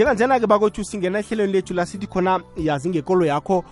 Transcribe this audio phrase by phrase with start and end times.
[0.00, 3.64] njenganjena-ke bakwethu singena ehlelweni lethu la sithi khona yazi ngekolo yakho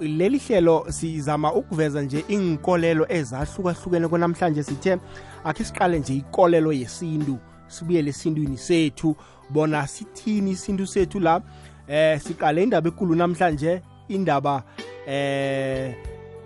[0.00, 4.98] leli hlelo sizama ukuveza nje inkolelo ezahlukahlukene konamhlanje sithe
[5.44, 7.38] akhe siqale nje ikolelo yesintu
[7.68, 9.16] sibuyele esintwini sethu.
[9.50, 11.42] Bona sithini isintu sethu la?
[11.88, 14.62] Eh siqale indaba ekulu namhlanje indaba
[15.06, 15.94] eh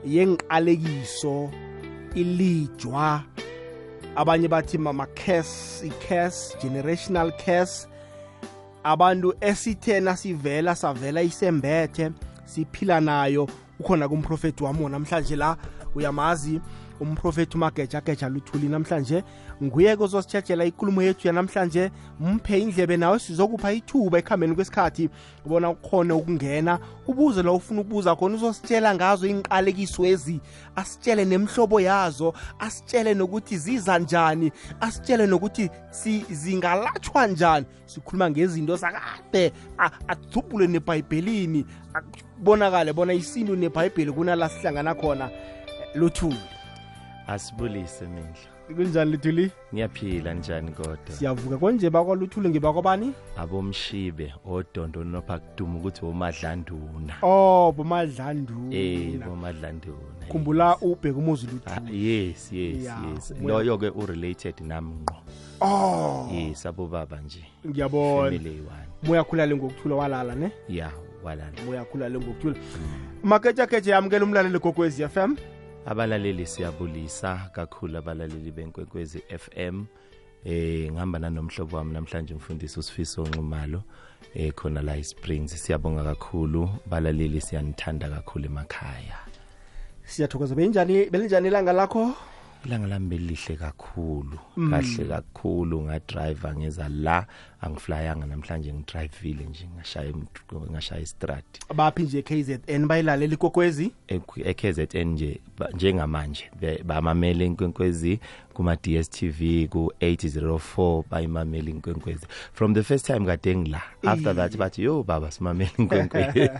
[0.04, 1.50] yenqalekiso
[2.14, 3.22] ilijwa.
[4.16, 7.88] Abanye bathi mama curse i-curse generational curse
[8.84, 12.10] abantu esithe nasivela savela isembethe
[12.44, 13.48] siphila nayo
[13.80, 15.56] ukhona kumprofeti wami namhlanje la
[15.94, 16.60] uyamazi.
[17.00, 19.24] Umprofeti umagejageja luthuli namhlanje.
[19.62, 21.90] Nguye-ke ozositshejela ikulumo yethu yanamhlanje.
[22.20, 25.10] Mphe indlebe nawe sizokupha ithuba ekuhambeni kwesikhathi
[25.46, 26.78] ubona ukhone ukungena.
[27.06, 30.40] Ubuze la ufuna ukubuza khona uzositshela ngazo inqalekiso ezi.
[30.76, 37.66] Asitshele nemhlobo yazo asitshele nokuthi ziza njani asitshele nokuthi si, zingalatshwa njani.
[37.86, 39.52] Sikhuluma ngezinto zakade
[40.08, 41.66] adubhule nebhayibhelini
[42.34, 45.30] kubonakale bona isintu nebhayibheli kunala sihlangana khona.
[45.94, 46.61] Luthuli
[47.32, 50.96] asibulise mindla kunjani luthuli ngiyaphila njani kodwa?
[51.18, 51.56] Siyavuka.
[51.58, 57.14] Konje bakwaluthuli ngibakwabani abomshibe odondo nopha kuduma ukuthi bomadlanduna.
[57.22, 58.74] Oh bomadlanduna.
[58.76, 60.26] Eh bomadlanduna.
[60.28, 63.30] Khumbula ubheka umuzi Ah, luthuli yes yes yes.
[63.30, 65.16] ubuya- loyo ke urelated nami ngqo.
[65.60, 66.28] Oh.
[66.32, 67.44] Yes abobaba nje.
[67.68, 68.38] Ngiyabona.
[69.02, 70.50] Muyakhulale ngokuthula walala ne?
[70.68, 70.90] Ya
[71.24, 71.52] walala.
[71.66, 72.56] Muyakhulale ngokuthula.
[73.22, 75.36] Maketshaketshe yamukela umlaleli f FM
[75.86, 79.84] abalaleli siyabulisa kakhulu abalaleli benkwenkwezi FM
[80.44, 83.82] eh ngihamba nanomhlobo wami namhlanje umfundisi usifiso Nxumalo
[84.34, 85.52] eh khona la eSprings.
[85.64, 86.68] Siyabonga kakhulu.
[86.86, 89.18] Balaleli siyanithanda kakhulu emakhaya.
[90.04, 90.54] Siyathokoza.
[90.54, 92.14] Benjani belinjani ilanga lakho?
[92.66, 94.38] Ilanga lami belihle kakhulu
[94.70, 95.82] kahle kakhulu.
[95.82, 97.26] Ngadriver ngeza la
[97.60, 103.92] angiflyanga namhlanje ngidrivile nje ngashaya em- ngashaya istrad baphi nje KZN bayilalela ikokwezi
[104.44, 108.20] eKZN nje ba- njengamanje be- bamamele inkwenkwezi
[108.54, 112.26] kuma DStv ku 804 bayimamele inkwenkwezi.
[112.52, 116.38] From the first time kade ngila after that bathi yo baba simamele inkwenkwezi.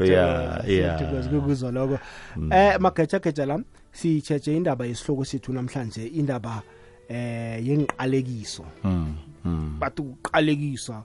[0.00, 0.98] Yeah, yeah.
[0.98, 1.98] siyathokoza ukuzwa lokho.
[2.50, 3.60] Eh magejageja la
[3.92, 6.62] sitsheje indaba yesihloko sethu namhlanje indaba
[7.08, 8.64] eh yenqalekiso.
[8.84, 9.14] Mm,
[9.44, 11.04] mm, bathi ukuqalekisa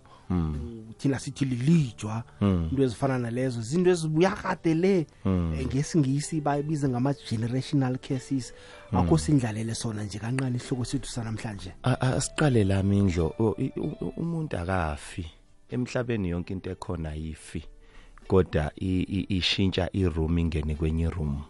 [0.98, 8.54] thina sithi lilijwa into ezifana nalezo izinto ezibuya kade le eh, ngesingisi bayibiza ngama-generational cases
[8.92, 11.74] akho sindlalele sona nje kancane isihloko sethu sanamhlanje.
[11.84, 13.34] A- a- asiqale la mindlo.
[13.40, 15.26] O- i- u- u- umuntu akafi.
[15.70, 17.64] Emhlabeni yonke into ekhona yifi
[18.28, 21.42] kodwa i- i- ishintsha iroom ingene kwenye room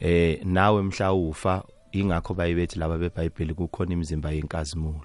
[0.00, 5.04] eh nawe mhlawufa ingakho bayibethi laba beBhayibheli kukhona imizimba yenkazimulo.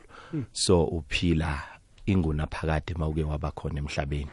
[0.52, 1.64] So uphila
[2.06, 4.28] inguna phakade mawuke waba khona emhlabeni.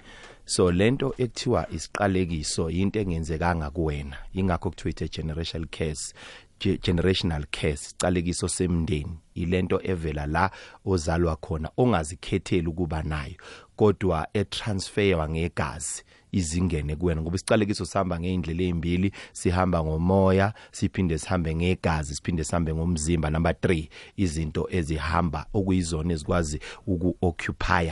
[0.44, 4.16] So lento ekuthiwa isiqalekiso into engenzekanga kuwena.
[4.34, 6.14] Ingakho kuthiwa it's a generational curse
[6.60, 9.18] ge- generational curseicalekiso semndeni.
[9.34, 10.50] Ilento evela la
[10.86, 13.34] ozalwa khona ongazikhetheli ukuba nayo.
[13.76, 16.02] Kodwa etransferwa ngegazi.
[16.32, 23.30] Izingene kuwena ngoba isicalekiso sihamba ngeindlela ezimbili sihamba ngomoya siphinde sihambe ngegazi siphinde sihambe ngomzimba.
[23.30, 27.90] Number 3 izinto ezihamba okuyizona ezikwazi ukuoccupy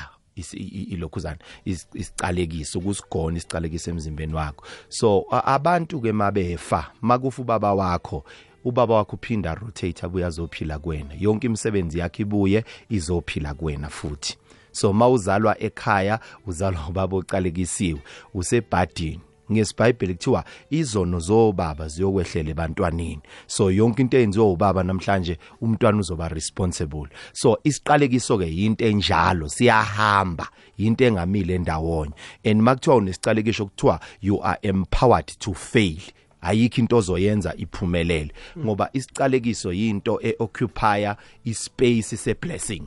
[0.90, 4.64] ilokhuzana is- isicalekiso ukusigona isicalekiso emzimbeni wakho.
[4.88, 8.24] So abantu ke mabefa makufa ubaba wakho
[8.64, 11.14] ubaba wakho uphinda rotate abuye azophila kuwena.
[11.18, 14.36] Yonke imisebenzi yakhe ibuye izophila kuwena futhi.
[14.76, 18.00] So mawuzalwa ekhaya uzalwa ubaba ocalekisiwe
[18.34, 19.20] usebhadini.
[19.52, 23.22] Ngesibhayibheli kuthiwa izono zobaba ziyokwehlela ebantwaneni.
[23.46, 27.08] So yonke into eyenziwa ubaba namhlanje umntwana uzoba responsible.
[27.32, 30.48] So isiqalekiso ke into enjalo siyahamba
[30.78, 32.12] into engamile endawonye
[32.44, 36.00] and makuthiwa unesicalekisho kuthiwa you are empowered to fail
[36.40, 38.32] ayikho into ozoyenza iphumelele.
[38.58, 41.06] Ngoba isicalekiso yinto eoccupy
[41.44, 42.82] ispace seblessing.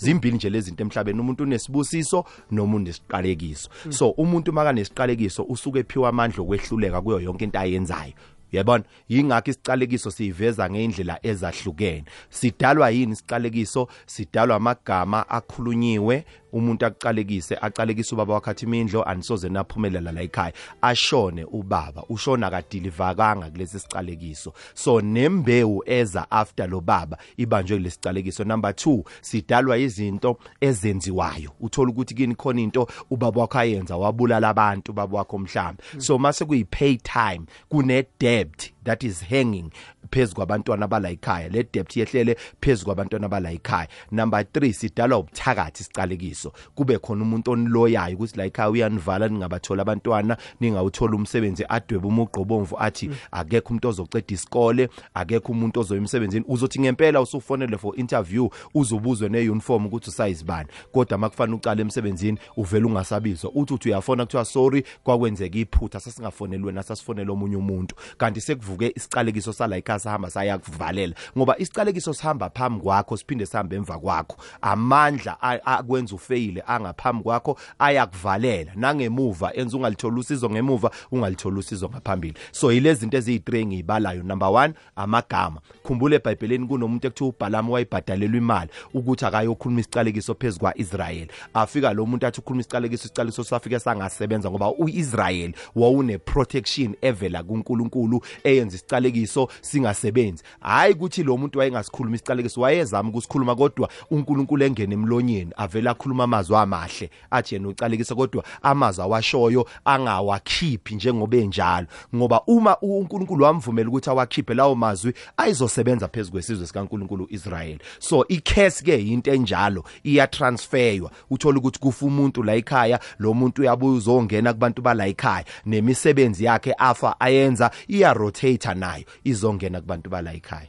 [0.00, 1.20] Zimbili nje lezi zinto emhlabeni.
[1.20, 3.70] Umuntu unesibusiso noma unesiqalekiso.
[3.88, 8.12] So umuntu makanesiqalekiso usuke ephiwa amandla okwehluleka kuyo yonke into ayenzayo.
[8.52, 8.84] Yabona?
[9.08, 12.04] Yingakho isicalekiso siveza ngeindlela ezahlukene.
[12.30, 20.22] Sidalwa yini isicalekiso sidalwa amagama akhulunyiwe umuntu aqalekise aqalekise ubaba wakhe imindlo anisoze naphumelela la
[20.22, 20.52] ekhaya.
[20.82, 24.52] Ashone ubaba ushona kadilivakanga kulesi sicalekiso.
[24.74, 28.44] So nembewu eza after lo baba ibanjwe kulesi sicalekiso.
[28.44, 31.50] Number 2 sidalwa izinto ezenziwayo.
[31.60, 36.44] Uthola ukuthi kini khona into ubaba wakho ayenza wabulala abantu baba wakho mhlamba so mase
[36.44, 39.70] kuyi pay time kune debt that is hanging
[40.10, 45.84] phezulu kwabantwana bala ekhaya le debt yehlele phezulu kwabantwana bala ekhaya number 3 sidalwa ubuthakathi
[45.84, 46.52] sicalekiso.
[46.74, 53.10] Kube khona umuntu oniloyayo ukuthi la ekhaya uyanivala ningabathola abantwana ningawuthola umsebenzi adwebe umugqobomvu athi
[53.30, 56.44] akekho umuntu ozoceda isikole akekho umuntu ozoya emsebenzini.
[56.48, 60.68] Uzothi ngempela usufonele for interview uzobuzwe neuniform ukuthi usayizibani.
[60.92, 63.50] Kodwa makufanele uqale emsebenzini uvela ungasabizwa.
[63.54, 67.94] Uthi uthi uyafona kuthiwa sorry kwakwenzeka iphutha sasingafonelwe nasasifonela omunye umuntu.
[68.18, 68.40] Kanti
[68.70, 71.14] sekuvuke isicalekiso sala ekhaya sahamba sayakuvalela.
[71.36, 74.36] Ngoba isicalekiso sihamba phambi kwakho siphinde sihambe emva kwakho.
[74.62, 78.72] Amandla akwenza ufeyile angaphambi kwakho ayakuvalela.
[78.76, 82.34] Nangemuva enza ungalithola usizo ngemuva ungalithola usizo ngaphambili.
[82.52, 85.60] So yilezi zinto eziyi3 ngiyibalayo number 1 amagama.
[85.82, 92.26] Khumbula eBhayibhelini kunomuntu ekuthiwa uBalaam wayibhadalelwa imali ukuthi akayokhuluma isicalekiso phezulu kwaIsrael afika lo muntu
[92.26, 98.22] athi ukhuluma isicalekiso isicalekiso safike sangasebenza ngoba uIsrael wawune protection evela kuNkulunkulu
[98.60, 100.42] eyenza isicalekiso singasebenzi.
[100.60, 106.56] Hayi ukuthi lo muntu wayengasikhuluma isicalekiso wayezama ukusikhuluma kodwa uNkulunkulu engene emlonyeni avela akhuluma amazwi
[106.56, 107.10] amahle.
[107.30, 111.86] Athi yena ucalekisa kodwa amazwi awashoyo angawakhiphi njengoba enjalo.
[112.14, 118.84] Ngoba uma uNkulunkulu wamvumela ukuthi awakhiphe lawo mazwi ayizosebenza phezulu kwesizwe sikaNkulunkulu Israel so icase
[118.84, 124.52] ke into enjalo iya transferwa uthola ukuthi kufa umuntu la ekhaya lo muntu uyabuya uzongena
[124.52, 125.44] kubantu bala ekhaya.
[125.66, 130.68] Nemisebenzi yakhe afa ayenza iya rotate nayo izongena kubantu bala ekhaya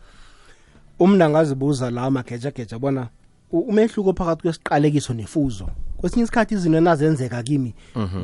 [0.99, 3.09] umna ngazibuza la magejageja bona
[3.51, 5.69] umehluko phakathi kwesiqalekiso nefuzo.
[5.97, 7.73] Kwesinye isikhathi izinto enazenzeka kimi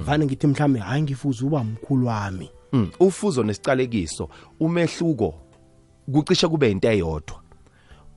[0.06, 2.50] vane ngithi mhlambe hayi ngifuze uba mkhulu wami.
[2.72, 4.30] Mm, ufuzo nesicalekiso
[4.60, 5.34] umehluko
[6.12, 7.42] kucishe kube into eyodwa.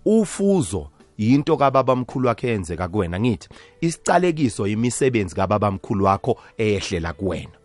[0.05, 3.49] Ufuzo yinto kababa mkhulu wakhe yenzeka kuwena ngithi
[3.81, 7.60] isicalekiso imisebenzi kababa mkhulu wakho eyehlela kuwena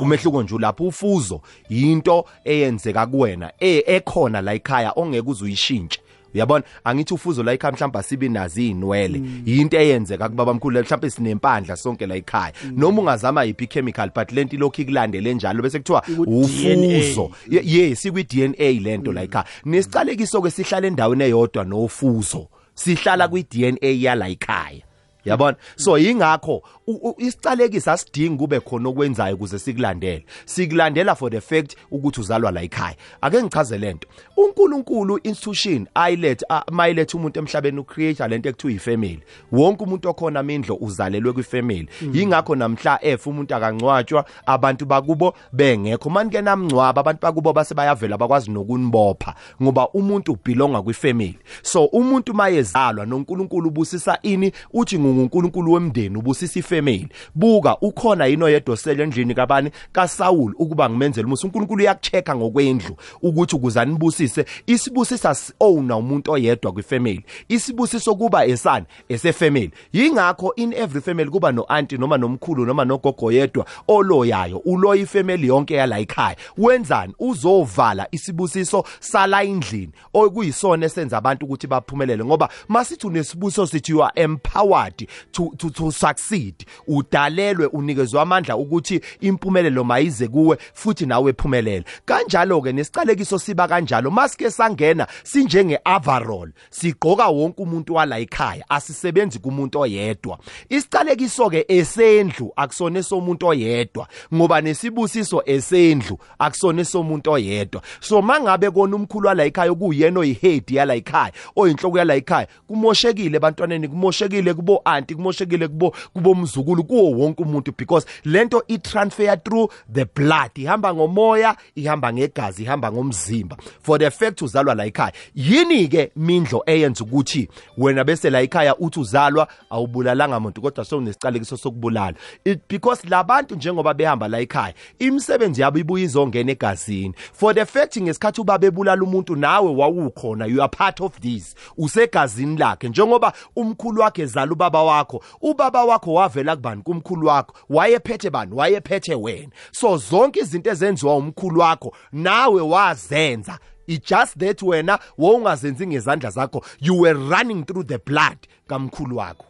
[0.00, 6.00] umehluko nje lapho ufuzo yinto eyenzeka kuwena e- ekhona la ekhaya ongeke uzuyishintshe
[6.34, 6.64] uyabona?
[6.84, 12.06] Angithi ufuzo la ekhaya mhlawumbe asibi nazi inwele into eyenzeka kubaba mkhulu mhlawumbe sinempandla sonke
[12.06, 12.52] la ekhaya.
[12.76, 16.98] Noma ungazama yipi chemical but lento lokhu ikulandele njalo bese kuthiwa Iku-DNA.
[16.98, 17.30] ufuzo.
[17.50, 19.44] Ye- yes ikwi DNA lento la ekhaya.
[19.64, 22.48] Nesicalekiso ke sihlala endaweni eyodwa nofuzo.
[22.74, 24.80] Sihlala kwi DNA yala ekhaya.
[25.24, 25.56] Yabona?
[25.76, 30.24] So yingakho u- u- isicalekisi asidingi kube khona okwenzayo ukuze sikulandele.
[30.44, 32.96] Sikulandela for the fact ukuthi uzalwa la ekhaya.
[33.20, 39.20] Ake ngichaze lento uNkulunkulu institution ayilet mayilethe umuntu emhlabeni ucreate lento ekuthiwa ifamily.
[39.52, 41.88] Wonke umuntu okhona amindlo uzalelwe kwifamily.
[42.12, 46.10] Yingakho namhla F umuntu akancwatshwa abantu bakubo bengekho.
[46.10, 51.38] Manike namncwaba abantu bakubo base bayavela bakwazi nokunibopha ngoba umuntu ubelonga kwifamily.
[51.62, 59.02] So umuntu mayezalwa noNkulunkulu ubusisa ini uthi nguNkulunkulu wemndeni ubusisa ifamily buka ukhona yini oyedosela
[59.02, 59.70] endlini kabani?
[59.92, 67.24] kaSaul ukuba ngimenzele umusa uNkulunkulu uyakuchecka ngokwendlu ukuthi ukuze anibusise isibusisa owner umuntu oyedwa kwifamily
[67.48, 68.86] isibusiso kuba esani?
[69.08, 75.02] Esefamily yingakho in every family kuba no auntie noma nomkhulu noma nogogo yedwa oloyayo uloya
[75.02, 76.36] ifamily yonke yala ekhaya.
[76.58, 77.14] Wenzani?
[77.18, 79.92] Uzovala isibusiso sala endlini.
[80.14, 85.01] Okuyisona esenza abantu ukuthi baphumelele ngoba masithi unesibusiso sithi you are empowered.
[85.32, 86.54] To to, to succeed.
[86.86, 94.10] Udalelwe unikezwe amandla ukuthi impumelelo mayize kuwe futhi nawe ephumelele kanjalo ke nesicalekiso siba kanjalo.
[94.10, 100.38] Masike sangena sinjenge overall sigqoka wonke umuntu wala ekhaya asisebenzi kumuntu oyedwa.
[100.68, 104.08] Isicalekiso ke esendlu akusona somuntu oyedwa.
[104.34, 107.82] Ngoba nesibusiso esendlu akusona somuntu oyedwa.
[108.00, 113.88] So mangabe kona umkhulu wala ekhaya kuyena oyihead yala ekhaya oyinhloko yala ekhaya kumoshekile ebantwaneni
[113.88, 119.72] kumoshekile kubo auntie kumoshekile kubo kubo mzukulu kuwo wonke umuntu because lento i transfer through
[119.92, 123.56] the blood ihamba ngomoya ihamba ngegazi ihamba ngomzimba.
[123.82, 125.12] For the fact uzalwa la ekhaya.
[125.34, 131.56] Yini ke mindlo eyenza ukuthi wena bese la ekhaya uthi uzalwa awubulalanga umuntu kodwa sewunesicalekiso
[131.56, 132.14] sokubulala?
[132.44, 137.14] It because labantu njengoba behamba la ekhaya imisebenzi yabo ibuye izongena egazini.
[137.32, 141.54] For the fact ngesikhathi ubaba ebulala umuntu nawe wawukhona you are part of this.
[141.78, 142.88] Usegazini lakhe.
[142.88, 145.24] Njengoba umkhulu wakhe ezala ubaba wakho.
[145.40, 147.54] Ubaba wakho wavela kubani kumkhulu wakho?
[147.68, 148.54] Wayephethe bani?
[148.54, 149.52] Wayephethe wena.
[149.72, 153.58] So zonke izinto ezenziwa umkhulu wakho nawe wazenza.
[153.86, 156.64] It just that wena wawungazenzi ngezandla zakho.
[156.80, 159.44] You were running through the blood kamkhulu wakho.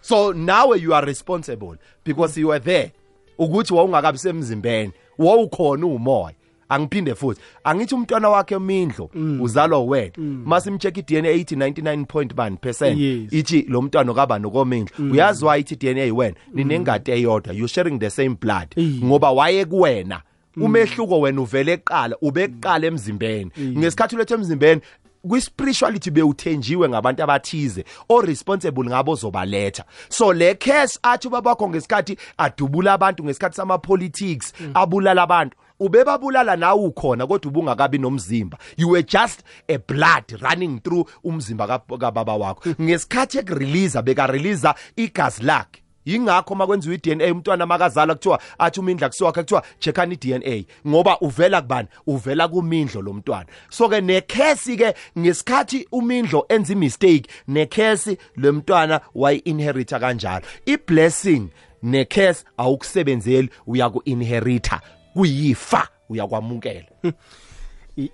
[0.00, 2.92] So nawe you are responsible because you were there.
[3.38, 6.34] Ukuthi wawungakabi semzimbeni wawukhona umoya.
[6.68, 7.40] Angiphinde futhi.
[7.64, 9.10] Angithi umntwana wakhe emindlo
[9.40, 10.12] uzalwa wena.
[10.44, 13.32] Masimcheck iDNA ithi 99 point bani percent Yes.
[13.32, 18.10] ithi lo mntwana kaba nokomindlo uyazi why ithi DNA yiwena ninengadi eyodwa you sharing the
[18.10, 18.68] same blood.
[18.76, 19.04] Iye.
[19.04, 20.22] ngoba waye kuwena
[20.56, 23.50] umehluko wena uvele eqala ubekuqala emzimbeni.
[23.60, 24.80] Ngesikhathi ulethe emzimbeni
[25.28, 33.24] kwi-spirituality bewuthenjiwe ngabantu abathize o-responsible ngabo zobaletha so le case athi ubabakho ngesikhathi adubula abantu
[33.24, 35.56] ngesikhathi sama-politics abulala abantu.
[35.80, 38.58] Ubebabulala nawe ukhona kodwa ubungakabi nomzimba.
[38.76, 42.74] You were just a blood running through umzimba kababa wakho.
[42.80, 45.82] Ngesikhathi ekureleasa bekareleasa igazi lakhe.
[46.06, 51.88] Yingakho makwenziwa iDNA umntwana makazala kuthiwa athi umindla kusiwakhe kuthiwa checkani iDNA ngoba uvela kubani?
[52.06, 60.46] Uvela kumindlo lomntwana so ke nekhesi ke ngesikhathi umindlo enza imistake nekhesi lemntwana wayi-inherita kanjalo.
[60.66, 61.48] I-blessing
[61.82, 64.80] nekhesi awukusebenzeli uyaku-inherita
[65.18, 66.86] kuyifa uyakwamukela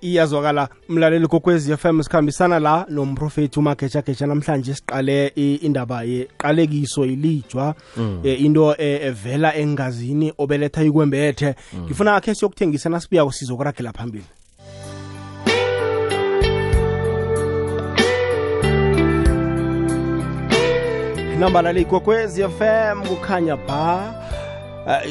[0.01, 8.21] iyazwakala mlaleli kokwezi FM sikhambisana la nomprofethi umagejageja namhlanje siqale indaba yeqalekiso ilijwa mm.
[8.25, 11.55] e, into evela engazini obeletha ikwembethe.
[11.73, 11.85] Mm.
[11.85, 14.25] ngifuna akhe siyokuthengisa nasibuya sizokuragela phambili.
[21.39, 24.24] Nambala leyikokwezi FM kukhanya ba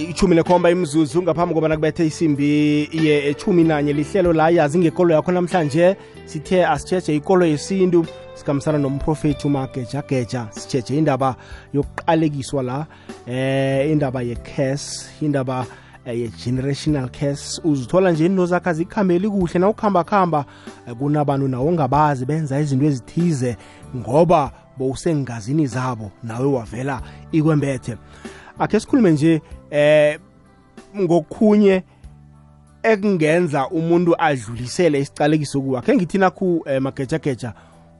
[0.09, 3.93] ichumi nekhomba imzuzu ngaphambi kobana kubethe isimbi ye echumi nanye.
[3.93, 10.47] Lihlelo la yazi ngekolo yakho namhlanje sithe asitshetshe ikolo yesintu sikhambisana nomprofethi umagejageja.
[10.51, 11.35] Sitshetshe indaba
[11.73, 12.85] yokuqalekiswa la
[13.27, 15.65] eh indaba ye-cas indaba
[16.05, 20.45] eh, ye-generational cas uzithola nje into zakho azikhambeli kuhle na ukuhamba khamba
[20.87, 23.57] eh, kunabantu nawo ongabazi benza izinto ezithize
[23.95, 27.01] ngoba bowusengazini zabo nawe wavela
[27.31, 27.97] ikwembethe.
[28.59, 29.41] Akhe sikhulume nje
[29.73, 30.19] eh
[31.01, 31.83] ngokukhunye
[32.83, 37.53] ekungenza umuntu adlulisele isicalekiso kuwa akhe ngithi nakhu eh, magejageja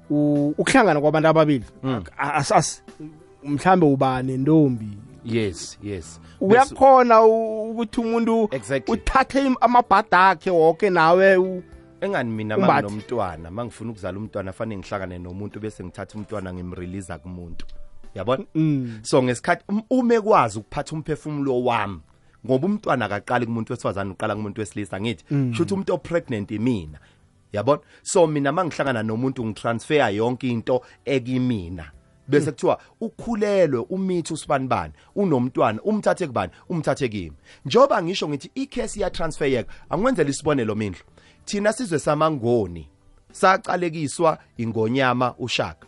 [0.09, 2.03] ukuhlangana kwabantu ababili mm.
[2.17, 2.83] asas
[3.43, 8.93] mhlambe uba nentombi yes yes uyakhona ukuthi umuntu exactly.
[8.93, 11.61] uthathe amabhada akhe wonke nawe
[12.01, 17.65] engani mina manginomntwana mangifuna ukuzala umntwana fanele ngihlangane nomuntu bese ngithatha umntwana ngimrelease kumuntu
[18.15, 18.43] yabona?
[18.55, 18.99] Mm.
[19.01, 21.99] so ngesikhathi um, ume kwazi ukuphatha umphefumulo wami
[22.45, 25.53] ngoba umntwana akaqali kumuntu wesifazane uqala kumuntu wesilisa ngithi mm.
[25.53, 26.99] shuthi umuntu opregnant imina
[27.53, 27.81] yabona?
[28.03, 31.91] So mina mangihlangana nomuntu ngitransfer yonke into ekimina.
[32.27, 36.51] Bese kuthiwa ukhulelwe umithi usibanibani unomntwana umthathe kubani?
[36.69, 37.37] Umthathe kimi.
[37.65, 41.03] Njoba ngisho ngithi icase iya transfer yeka angwenzela isibonelo mindlu.
[41.45, 42.87] Thina sizwe samangoni
[43.31, 45.87] saqalekiswa ingonyama ushaka.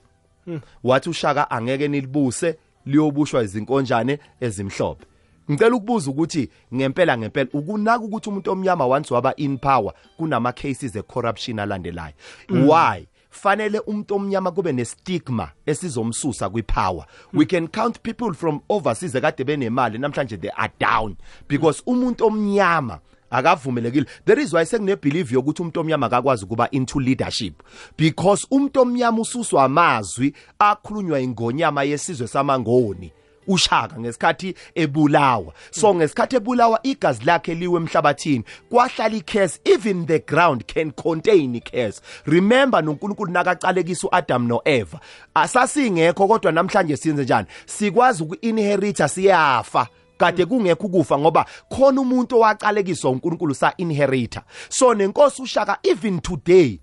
[0.83, 5.05] Wathi ushaka angeke nilibuse liyobushwa izinkonjane ezimhlophe
[5.51, 10.95] ngicela ukubuza ukuthi ngempela ngempela ukunaka ukuthi umuntu omnyama once waba in power kunama cases
[10.95, 12.13] e corruption alandelayo
[12.49, 12.69] mm.
[12.69, 17.39] why fanele umuntu omnyama kube nestigma esizomsusa kwipower mm.
[17.39, 21.15] we can count people from overseas ekade benemali namhlanje they are down
[21.47, 22.99] because umuntu omnyama
[23.37, 24.05] akavumelekile.
[24.25, 27.63] There is why sekune believe yokuthi umuntu omnyama akakwazi ukuba into leadership
[27.97, 33.11] because umuntu omnyama ususwa amazwi akhulunywa ingonyama yesizwe samangoni
[33.47, 35.53] ushaka ngesikhathi ebulawa.
[35.71, 42.01] So ngesikhathi ebulawa igazi lakhe liwe emhlabathini kwahlala icase even the ground can contain icase.
[42.25, 44.99] Remember noNkulunkulu nakacalekisa uAdam noEva
[45.33, 47.47] asasingekho kodwa namhlanje siyenze njani?
[47.65, 49.87] Sikwazi ukuinherita siyafa.
[50.17, 56.79] Kade kungekho ukufa ngoba khona umuntu owaqalekiswa uNkulunkulu sa inherita so nenkosi ushaka even today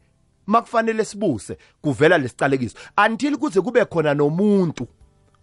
[0.46, 4.88] makufanele sibuse kuvela lesicalekiso until kuze kube khona nomuntu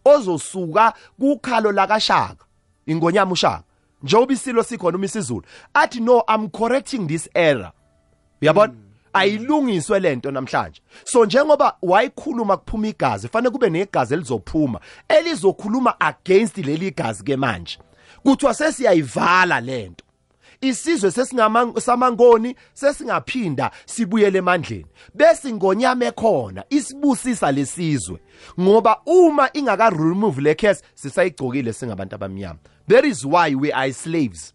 [0.05, 2.46] ozosuka kukhalo lakashaka
[2.86, 3.63] ingonyama ushaka
[4.03, 5.43] njengoba isilo sikhona uma isizulu
[5.74, 7.72] athi no i'm correcting this error.
[8.41, 8.74] Uyabona?
[8.74, 8.88] mm.
[9.13, 10.81] Ayilungiswe lento namhlanje.
[11.03, 17.77] So njengoba wayikhuluma kuphuma igazi fanele kube negazi elizophuma elizokhuluma against leli gazi ke manje.
[18.23, 20.05] Kuthiwa sesiyayivala lento
[20.61, 24.85] isizwe sesingasamangoni sesingaphinda sibuyele emandleni.
[25.13, 28.19] Bese ingonyama ekhona isibusisa lesizwe
[28.59, 32.59] ngoba uma ingaka remove le case sisayigcokile singabantu abamnyama.
[32.87, 34.53] There is why we are slaves.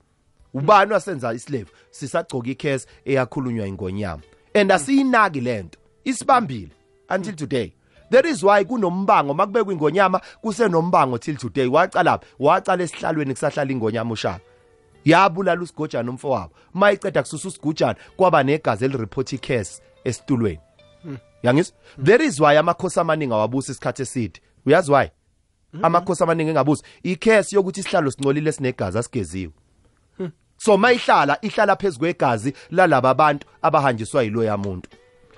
[0.55, 1.67] Ubani wasenza islave?
[1.91, 4.23] Sisagcoka icase eyakhulunywa ingonyama.
[4.55, 6.71] And asiyinaki lento isibambile
[7.09, 7.73] until today.
[8.11, 11.67] There is why kunombango makubekwa ingonyama kusenombango till today.
[11.67, 14.41] Waqala waqala esihlalweni kusahlala ingonyama ushaka.
[15.05, 16.55] Yabulala usigojana umfowabo.
[16.75, 20.61] Mayiceda kususa usigujana kwaba negazi elireport icase esitulweni.
[21.43, 24.41] Yangizwa there is why amakhosi amaningi awabusa isikhathi eside.
[24.67, 25.11] Uyazi why?
[25.83, 29.53] Amakhosi amaningi engabusa icase yokuthi isihlalo singcolile sinegazi asigeziwe.
[30.65, 34.89] So mayihlala ihlala phezulu kwegazi lalaba abantu abahanjiswa yilo yamuntu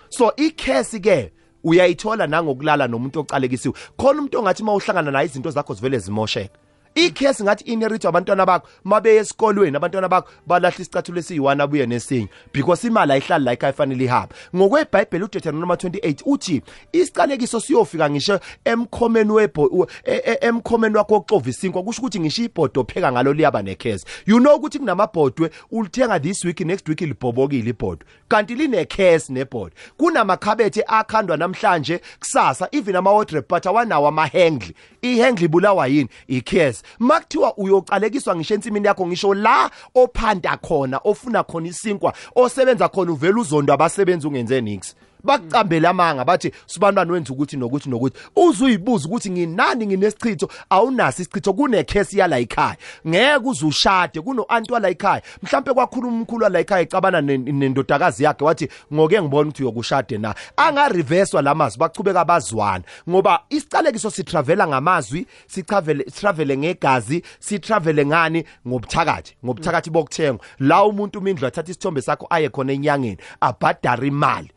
[0.09, 1.33] so icase ke
[1.65, 6.59] uyayithola nangokulala nomuntu ocalekisiwe khona umuntu ongathi mawuhlangana naye izinto zakho zivele zimosheka
[6.97, 12.87] ikhesi ngathi inherit abantwana bakho mabe esikolweni abantwana bakho balahla isicathulo esiyi1 abuye nesinye because
[12.87, 16.63] imali ayihlali la ekhaya fanele ihambe ngokweBhayibheli uDeuteronomy 28 uthi
[16.93, 21.83] isiqalekiso siyofika ngisho emkhomeni webho e- e- emkhomeni wakho oxova isinkwa.
[21.83, 26.61] Kusho ukuthi ngisho ibhodo pheka ngalo liyaba nekhesi you know ukuthi kunamabhodwe ulithenga this week
[26.61, 28.07] next week libhobokile ibhodo.
[28.29, 29.73] Kanti linekhesi nebhodo.
[29.97, 36.09] Kunamakhabethe akhandwa namhlanje kusasa even ama wardrobe but awanawo amahengli ihengli ibulawa yini?
[36.29, 43.13] Ikhesi makuthiwa uyocalekiswa ngisho ensimini yakho ngisho la ophanda khona ofuna khona isinkwa osebenza khona
[43.13, 44.95] uvela uzondo abasebenzi ungenze nix.
[45.27, 48.19] Bakucambela amanga bathi sibantwana wenza ukuthi nokuthi nokuthi.
[48.37, 50.49] Uzuyibuza ukuthi nginani nginesichitho?
[50.71, 51.53] Awunaso isichitho?
[51.53, 52.77] Kunekhesi yala ekhaya.
[53.09, 55.23] Ngeke uzushade kuno anti wala ekhaya.
[55.43, 60.35] Mhlambe kwakhuluma umkhulu wala ekhaya ecabana nen- nendodakazi yakhe wathi ngoke ngibona ukuthi uyokushade na.
[60.57, 68.45] Anga reversewa lamazwi bachubeka abazwana ngoba isicalekiso sitravela ngamazwi sichavele travele ngegazi sitravele ngani?
[68.69, 70.45] Ngobuthakathi ngobuthakathi bokuthengwa.
[70.59, 74.51] La umuntu umindlu athatha isithombe sakho aye khona enyangeni abhadara imali.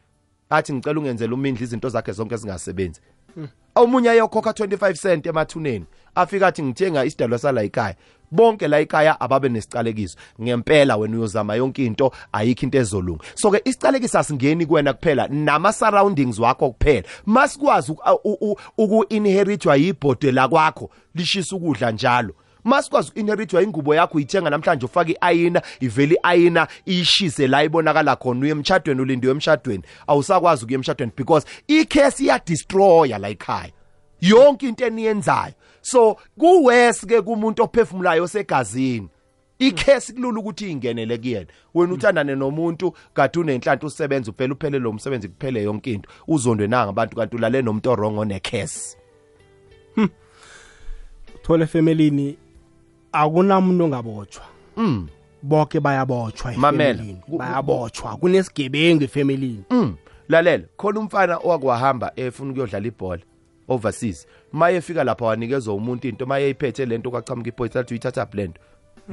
[0.50, 3.02] Athi ngicela ungenzele umindlu izinto zakhe zonke ezingasebenzi.
[3.76, 7.96] Omunye ayokhokha 25 cent emathuneni afika athi ngithenga isidalwa sala ekhaya.
[8.32, 10.18] Bonke la ekhaya ababe nesicalekiso.
[10.42, 13.24] Ngempela wena uyozama yonke into ayikho into ezolunga.
[13.36, 17.04] So ke isicalekiso asingeni kuwena kuphela nama surroundings wakho kuphela.
[17.26, 17.96] Masikwazi
[18.78, 22.34] uku inheritwa yibhode la kwakho lishisa ukudla njalo.
[22.64, 28.52] Masikwazi uinheritwa ingubo yakho uyithenga namhlanje ufake iayina iveli iayina ishise la ibonakala khona uye
[28.52, 33.72] emshadweni ulindiwe emshadweni awusakwazi ukuya emshadweni because ikhesi iya destroya la ekhaya.
[34.22, 35.54] Yonke into eniyenzayo.
[35.82, 39.10] So kuwes ke kumuntu ophefumulayo segazini
[39.60, 41.48] ikhesi kulula ukuthi ingenele kuyena.
[41.74, 46.10] Wena uthandane nomuntu kade unenhlanhla usebenza uphela uphele lo msebenzi kuphele yonke into.
[46.28, 49.00] Uzondwe nanga abantu kanti ulale nomuntu orongo nekhesi
[51.50, 52.38] thole femelini
[53.12, 54.46] akunamuntu ongabotshwa
[54.78, 55.08] mm
[55.44, 56.90] bonke bayabotshwa Mamela.
[56.90, 59.96] efemelini bayabotshwa kunesigebengu efemelini Mm.
[60.30, 63.22] Lalela, khona umfana owakwahamba efuna ukuyodlala ibhola
[63.68, 64.28] overseas.
[64.52, 68.60] Maye efika lapha wanikezwa umuntu into maye iphethe lento kwachamuka ipolice athi uyithatha blend.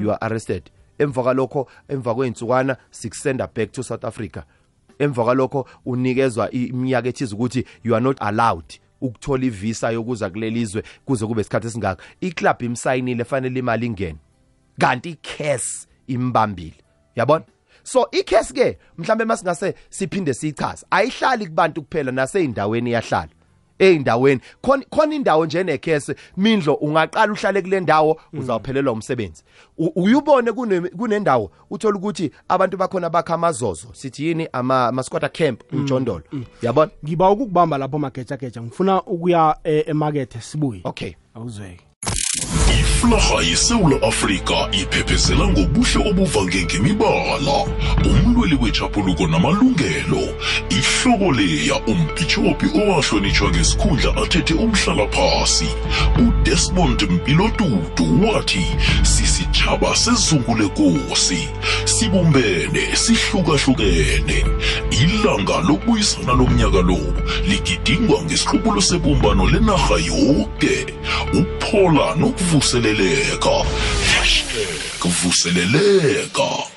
[0.00, 0.62] You are arrested.
[0.98, 4.42] Emva kwalokho emva kweinsukwana sikusenda back to South Africa.
[4.98, 8.64] Emva kwalokho unikezwa iminyaka ethiza ukuthi you are not allowed
[9.00, 12.02] ukuthola ivisa yokuza kulelizwe kuze kube isikhathi esingaka.
[12.20, 14.18] Iclub imsayinile fanele imali ingene.
[14.78, 16.76] kanti iCash imbambile
[17.16, 17.44] yabona
[17.82, 23.28] so iCash ke mhlambe masingase siphinde sichaza ayihlali kubantu kuphela naseyindaweni yahlala
[23.78, 24.40] eyindaweni
[24.90, 29.44] khona indawo nje neCash mindlo ungaqala uhlale kule ndawo uzawuphelelwa umsebenzi.
[29.78, 30.52] Uyubone
[30.96, 33.88] kunendawo uthole ukuthi abantu bakhona bakha amazozo.
[33.92, 34.48] Sithi yini?
[34.52, 36.22] Ama ama squatter camp umjondolo
[36.62, 36.90] yabona?
[37.04, 40.80] Ngiba ukukubamba lapho magejageja ngifuna ukuya eh, emakethe sibuye.
[40.84, 41.12] Okay.
[41.34, 41.86] Awuzweke
[42.96, 47.56] iflaha yesewula afrika iphephezela ngobuhle obuvange ngemibala
[48.04, 50.22] umlweli wechapuluko namalungelo
[50.70, 55.68] ihloko leya umbhishophi owahlonitshwa ngesikhundla athethe umhlala phasi
[56.18, 58.66] udesmond mpilotutu wathi
[59.02, 61.48] sisitshaba sezungule kosi
[61.85, 64.44] sibumbene sihlukahlukene.
[64.90, 66.98] Ilanga lokubuyisana lomnyaka lo
[67.48, 70.87] ligidingwa ngesihlubulu sebumbano lenarha yonke
[71.32, 72.86] uphola nokuvuseleleka
[74.14, 76.75] hashtag vuseleleka.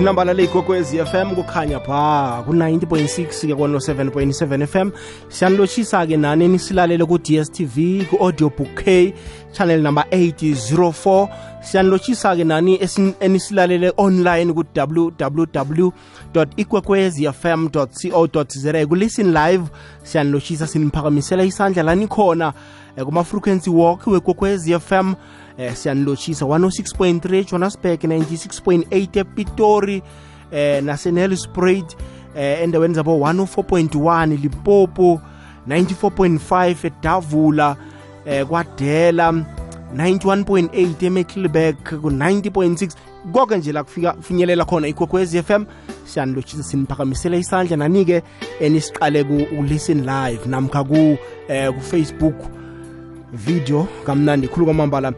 [0.00, 4.90] Inambala leyigogwezi FM kukhanya pha ku-90.6 ke kono 7.7 FM
[5.28, 9.14] siyanilotshisa ke nani nisilalele ku-DSTV ku-audio book K
[9.52, 11.28] channel number 804
[11.60, 15.88] siyanilotshisa ke nani esin- enisilalele online ku-www
[16.56, 17.88] ikwekwezfm co
[18.48, 19.64] za ku-listen live
[20.02, 21.82] siyanilotshisa siniphakamisela isandla.
[21.82, 22.52] Lani khona
[22.96, 25.14] eh, kuma-frequency walk wekwekwezi FM
[25.58, 30.02] eh siyanilotshisa 106.3 johannesburg 96.8 epitori
[30.52, 31.96] eh nasenelspruit
[32.36, 35.20] eh endaweni zabo 104.1 limpopo
[35.68, 37.76] 94.5 edavula
[38.26, 39.32] eh kwadela
[39.94, 42.90] 91.8 emecklenburg ku-90.6
[43.32, 45.64] konke nje la kufika finyelela khona f FM
[46.04, 47.76] siyanilotshisa siniphakamisela isandla.
[47.76, 48.22] Nanike
[48.60, 50.84] enisiqale ku-listen live namkha
[51.48, 52.34] eh, ku-facebook
[53.32, 55.12] video kamnandi khulu kwamambala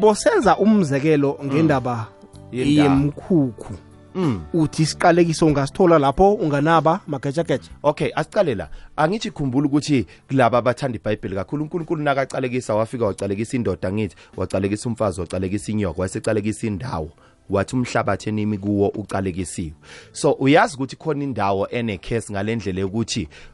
[0.00, 2.06] bosenza umzekelo ngendaba
[2.52, 2.82] Yendaba.
[2.82, 3.74] yemkhukhu
[4.14, 8.68] mm uthi isiqalekiso ungasithola lapho unganaba magejageja Okay, asicale la.
[8.96, 15.20] Angithi khumbula ukuthi kulaba abathanda iBhayibheli kakhulu uNkulunkulu nakacalekisa wafika wacalekisa indoda ngithi, wacalekisa umfazi,
[15.20, 17.10] wacalekisa inyoko, wasecalekisa indawo.
[17.50, 19.72] wathi umhlabathi enimi kuwo ucalekisiwe
[20.12, 23.53] so uyazi ukuthi khona indawo ene case ngalendlela yokuthi u- u-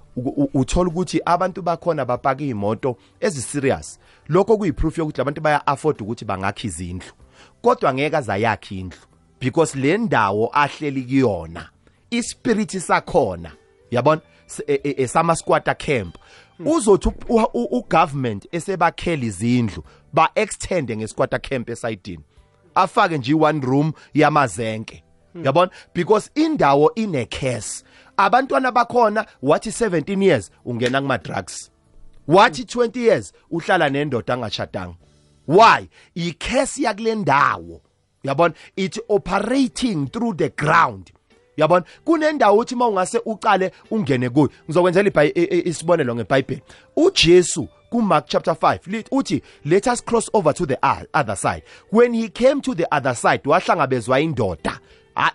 [0.55, 3.99] uthola ukuthi abantu bakhona bapaka imoto eziserious.
[4.29, 7.13] Lokho kuyiproof yokuthi abantu baya afford ukuthi bangakha izindlu.
[7.63, 8.99] Kodwa ngeke azayakha indlu
[9.41, 11.69] because le ndawo ahleli kuyona
[12.11, 13.53] ispirit sakhona
[13.91, 14.21] yabona?
[14.67, 16.19] E- e- esama squatter camp.
[16.59, 17.09] Uzothi
[17.55, 22.25] ugovernment esebakhela izindlu ba extend ngesquatter camp esayidini.
[22.75, 25.03] Afake nje one room yamazenke
[25.35, 25.71] yabona?
[25.95, 27.85] Because indawo ine case
[28.25, 31.71] abantwana bakhona wathi 17 years ungena kuma drugs.
[32.29, 34.95] Wathi 20 years uhlala nendoda angachadanga
[35.49, 35.89] why?
[36.15, 37.81] Icase yakule ndawo.
[38.25, 38.55] Yabona?
[38.77, 41.11] It operating through the ground.
[41.57, 41.85] Yabona?
[42.05, 44.51] Kunendawo uthi mawungase uqale ungene kuyo.
[44.69, 46.63] Ngizokwenzela ibhay- i- i- isibonelo ngeBhayibheli.
[46.97, 51.63] uJesu kuMark chapter 5 lithi uthi let us cross over to the o- other side.
[51.93, 54.73] When he came to the other side wahlangabezwa indoda.
[54.73, 54.79] Ah,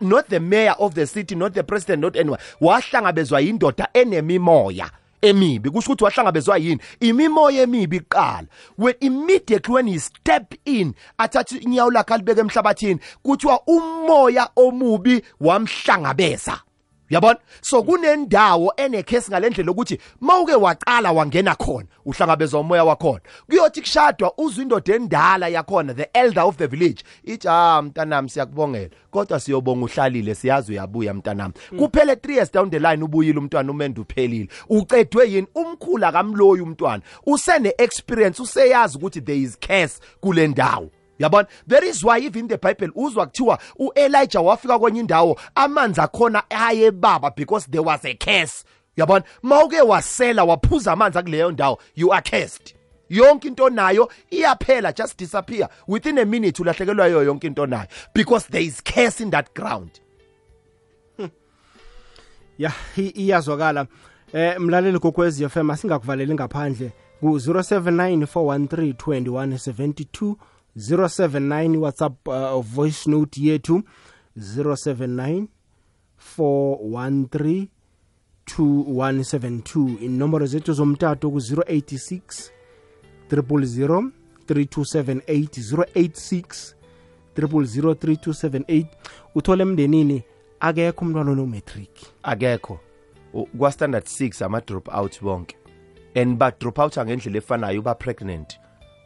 [0.02, 4.90] not the mayor of the city not the president not anyone wahlangabezwa indoda enemimoya
[5.22, 5.70] emibi.
[5.70, 6.82] Kusho ukuthi wahlangabezwa yini?
[7.00, 13.62] Imimoya emibi iqala when immediately when he step in athatha inyawo lakhe alibeke emhlabathini kuthiwa
[13.68, 16.65] umoya omubi wamhlangabeza.
[17.10, 17.40] Yabona?
[17.62, 23.22] So kunendawo enekhesi ngalendlela ukuthi mawuke waqala wangena khona uhlangabezwa umoya wakhona.
[23.50, 27.04] Kuyothi kushadwa uzwe indoda endala yakhona the elder of the village.
[27.24, 28.90] Ithi ah mntanami siyakubongela.
[29.12, 31.54] Kodwa siyobonga uhlalile siyazi uyabuya mntanami.
[31.78, 34.50] Kuphele 3 years down the line ubuyile umntwana umende uphelile.
[34.70, 35.48] Ucedwe yini?
[35.56, 37.04] Umkhulu akamloyi umntwana.
[37.26, 40.90] Usene experience useyazi ukuthi there is curse kule ndawo.
[41.20, 41.48] Yabona?
[41.68, 47.32] There is why even the bible uzwa kuthiwa uElijah wafika kwenye indawo amanzi akhona ayebaba
[47.36, 48.66] because there was a curse.
[48.98, 49.24] Yabona?
[49.44, 52.76] Mawuke wasela waphuza amanzi akuleyo ndawo you are cursed.
[53.10, 55.70] Yonke into nayo iyaphela just disappear.
[55.88, 59.92] Within a minute ulahlekelwa yiyo yonke into nayo because there is curse in that ground.
[62.58, 63.88] Ya iyazwakala.
[64.34, 70.36] Eh mlaleli kokwezi FM asingakuvaleli ngaphandle ku 0794132172
[70.78, 73.82] 079 WhatsApp uh, voice note yethu
[74.38, 75.48] 079
[76.38, 77.68] 413
[78.58, 82.50] 2172 inomboro zethu zomtato ku 086
[83.32, 84.10] 000
[84.48, 85.62] 3278
[85.96, 86.76] 086
[87.38, 88.86] 000 3278
[89.36, 90.24] uthole emndenini
[90.60, 91.90] akekho umntwana onometric.
[92.24, 92.80] Akekho.
[93.34, 95.56] U- kwa standard 6 ama drop out bonke.
[96.16, 97.96] And ba drop out ngendlela efanayo uba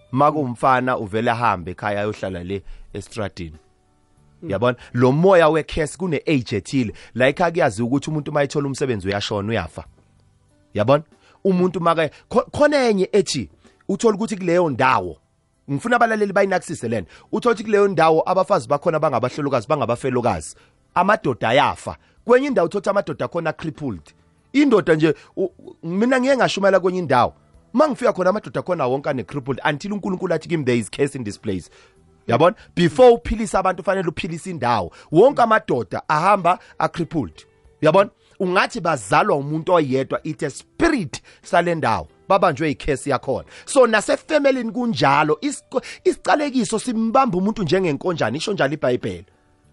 [0.09, 3.57] pregnant makumfana uvela hambe ekhaya ayohlala le estradini.
[4.43, 4.77] Yabona?
[4.93, 6.93] Lo moya wekhesi kune age ethile.
[7.13, 9.83] Like akuyaziwa ukuthi umuntu uma ethola umsebenzi uyashona uyafa.
[10.73, 11.03] Yabona?
[11.43, 12.11] Umuntu make
[12.51, 13.49] khona enye ethi
[13.89, 15.17] uthola ukuthi kuleyo ndawo
[15.71, 20.55] ngifuna abalaleli bayinakisise lena uthola ukuthi kuleyo ndawo abafazi bakhona bangabahlolokazi bangabafelokazi
[20.95, 21.97] amadoda ayafa.
[22.25, 24.13] Kwenye indawo uthola amadoda akhona crippled.
[24.53, 25.15] Indoda nje
[25.83, 27.33] mina ngiye ngashumayela kwenye indawo
[27.73, 31.23] mangifika khona amadoda akhona wonke ane crippled until uNkulunkulu athi kimi there is case in
[31.23, 31.69] this place.
[32.27, 32.55] Yabona?
[32.75, 34.91] Before uphilisa abantu fanele uphilisa indawo.
[35.11, 37.45] Wonke amadoda ahamba acrippled.
[37.81, 38.09] Yabona?
[38.39, 43.45] Ungathi bazalwa umuntu oyedwa it a spirit salendawo babanjwe icase yakhona.
[43.65, 49.25] So nasefamilini kunjalo isiko- isicalekiso simbamba umuntu njengenkonjane isho njalo iBhayibheli.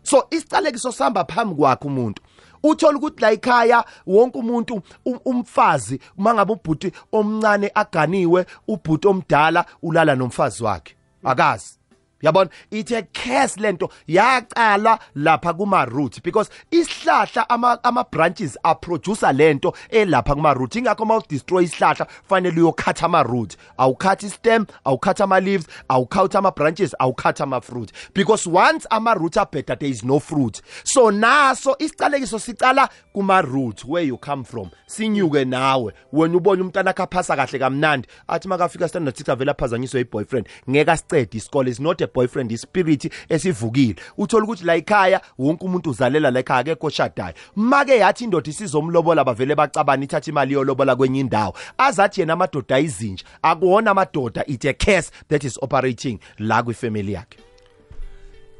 [0.02, 2.22] So isicalekiso sihamba phambi kwakhe umuntu.
[2.62, 10.14] Uthola ukuthi la ekhaya wonke umuntu um- umfazi mangabe ubhuti omncane aganiwe ubhuti omdala ulala
[10.14, 10.94] nomfazi wakhe.
[11.24, 11.78] Akazi.
[12.26, 12.50] Yabona?
[12.70, 20.34] Ithe curse lento yaqala lapha kuma root because isihlahla ama ama branches aproducer lento elapha
[20.34, 25.66] kuma root ingakho uma destroy isihlahla fanele uyokhatha ama root awukhathi stem awukhathi ama leaves
[25.88, 30.18] awukhathi ama branches awukhathi ama fruit because once ama root are better there is no
[30.18, 30.60] fruit.
[30.84, 34.70] So naso isicalekiso sicala kuma root where you come from.
[34.86, 35.92] Sinyuke nawe.
[36.12, 38.08] Wena ubone umntana akaphasa kahle kamnandi.
[38.28, 41.70] Athi makafika standard 6 avela phazanyiswa yiboyfriend ngeke asicede isikole.
[41.70, 43.96] Is not a boyfriend ispirit esivukile.
[44.18, 47.34] Uthola ukuthi la ekhaya wonke umuntu uzalela la ekhaya akekho oshadayo.
[47.56, 51.54] Make yathi indoda isizomlobola bavele bacabana ithatha imali yolobola kwenye indawo.
[51.78, 57.38] Azathi yena amadoda ayizintsha akuwona amadoda it a curse that is operating la kwifamily yakhe.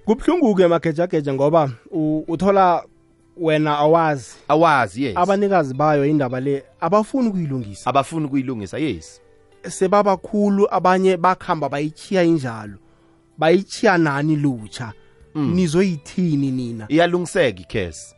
[0.05, 1.71] Kubhlungu-ke magejageja ngoba
[2.29, 2.85] uthola
[3.37, 4.37] wena awazi.
[4.49, 5.17] Awazi yes.
[5.17, 7.91] Abanikazi bayo indaba le abafuni ukuyilungisa.
[7.91, 9.21] Abafuni ukuyilungisa yes.
[9.69, 12.79] Sebabakhulu abanye bakhamba bayichiya injalo
[13.39, 14.93] bayichiya nani lutsha?
[15.35, 16.87] Nizoyithini nina?
[16.89, 18.15] Iyalungiseka ikhesi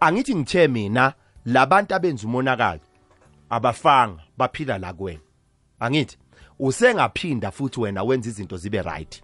[0.00, 1.12] angithi ngithe mina
[1.44, 2.80] labantu abenza umonakalo
[3.50, 5.20] abafanga baphila la kuwena.
[5.80, 6.18] Angithi
[6.58, 9.22] usengaphinda futhi wena wenza izinto zibe right.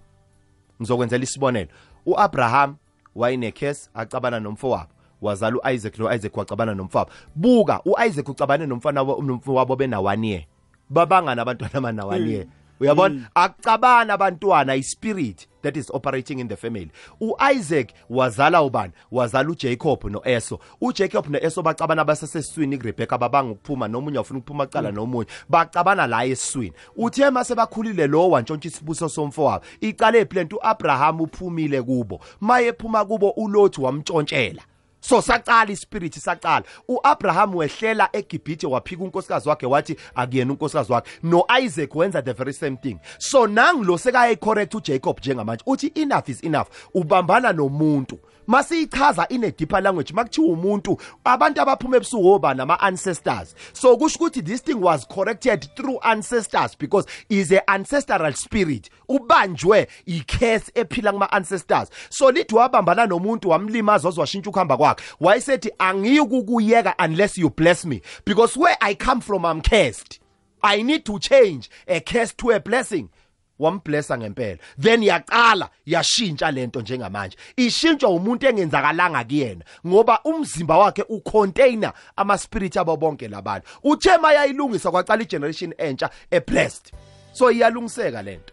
[0.80, 1.70] Ngizokwenzela isibonelo.
[2.06, 2.76] uAbraham
[3.14, 4.90] wayenekhesi acabana nomfo wabo
[5.22, 7.10] wazala uIsaac noIsaac wacabana nomfowabo.
[7.34, 10.44] Buka uIsaac ucabane nomfana wabo nomfowabo bena 1 year
[10.90, 12.46] babangana abantwana amana 1 year
[12.82, 13.30] uyabona?
[13.34, 16.90] Akucabana abantwana ispirit that is operating in the family.
[17.20, 18.92] uIsaac wazala ubani?
[19.12, 25.26] Wazala uJacob noEsau uJacob noEsau bacabana baseseswini kuRebecca babanga ukuphuma nomunye ufuna ukuphuma cala nomunye.
[25.48, 29.64] Bacabana la eswini uthe mase bakhulile lo wantshontsha isibuso somfowabo.
[29.80, 32.20] Icala eplant uAbraham uphumile kubo.
[32.40, 34.62] Maye ephuma kubo uLothi wamtshontshela
[35.02, 36.64] so saqala ispirit saqala.
[36.88, 41.10] uAbraham wehlela eGibhithe waphika unkosikazi wakhe wathi akuyena unkosikazi wakhe.
[41.22, 42.98] noIsaac wenza the very same thing.
[43.18, 45.64] So nangilo sekaye correct uJacob njengamanje.
[45.66, 46.68] Uthi enough is enough.
[46.94, 48.18] Ubambana nomuntu.
[48.46, 54.18] Masiyichaza in a deeper language makuthiwa umuntu abantu abaphuma ebusuku oba nama ancestors so kusho
[54.18, 58.90] ukuthi this thing was corrected through ancestors because is a ancestral spirit.
[59.08, 65.02] Ubanjwe icase ephila kuma ancestors so lithi wabambana nomuntu wamlimaza wazwashintsha ukuhamba kwakhe.
[65.20, 70.20] Wayesethi angiyukukuyeka unless you bless me because where i come from i'm cursed.
[70.64, 73.08] I need to change a curse to a blessing.
[73.58, 74.58] Wamblessa ngempela.
[74.80, 77.36] Then yaqala yashintsha lento njengamanje.
[77.56, 84.90] Ishintshwa umuntu engenzakalanga kuyena ngoba umzimba wakhe ucontainer ama spirit abo bonke labantu uthe mayayilungisa
[84.90, 86.92] kwaqala igeneration entsha eblessed.
[87.32, 88.52] So iyalungiseka lento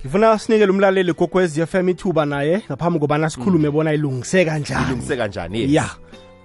[0.00, 5.60] ngifuna sinikele umlaleli kokwez FM ithuba naye ngaphambi kobana sikhulume bona ilungise kanjani ilungise kanjani
[5.60, 5.70] yes.
[5.72, 5.90] ya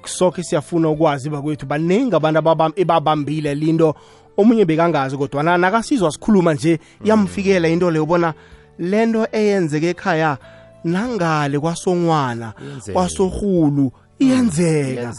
[0.05, 3.95] sonke siyafuna ukwazi bakwethu baningi abantu ababam- ebabambile linto
[4.37, 8.33] omunye bekangazi kodwa nakasizwa sikhuluma nje yamfikela into leyo bona
[8.79, 10.37] lento eyenzeke ekhaya
[10.83, 15.13] nangale kwasongwana kwasohulu kwasorhulu iyenzeka.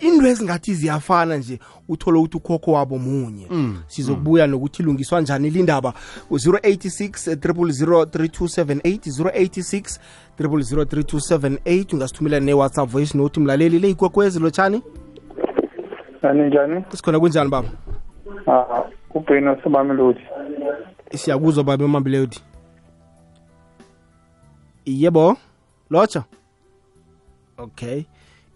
[0.00, 3.48] Into ezingathi ziyafana nje uthole ukuthi ukhokho wabo munye.
[3.86, 5.94] Sizokubuya nokuthi ilungiswa njani lindaba
[6.30, 9.98] u-086 0003278 086
[10.40, 13.78] 0003278 ungasithumela ne-whatsapp voice note mlaleli.
[13.78, 14.82] Le ikwekwezi lotshani
[16.22, 16.84] Ani njani?
[16.94, 17.68] sikhona kunjani baba
[18.46, 18.82] Ah,
[19.14, 20.20] ubheno sebamelodi.
[21.14, 22.38] siyakuzwa baba emambileyodi
[24.86, 25.36] yebo
[25.90, 26.24] lotsha
[27.58, 28.02] okay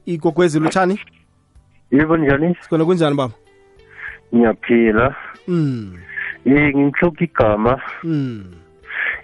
[0.06, 1.00] ikwekwezi lotshani
[1.90, 2.56] Yebo njani?
[2.60, 3.34] sikhona kunjani baba
[4.34, 5.14] Ngiyaphila.
[5.48, 5.96] mm
[6.44, 7.80] Eh ngimhloka igama.
[8.04, 8.44] mm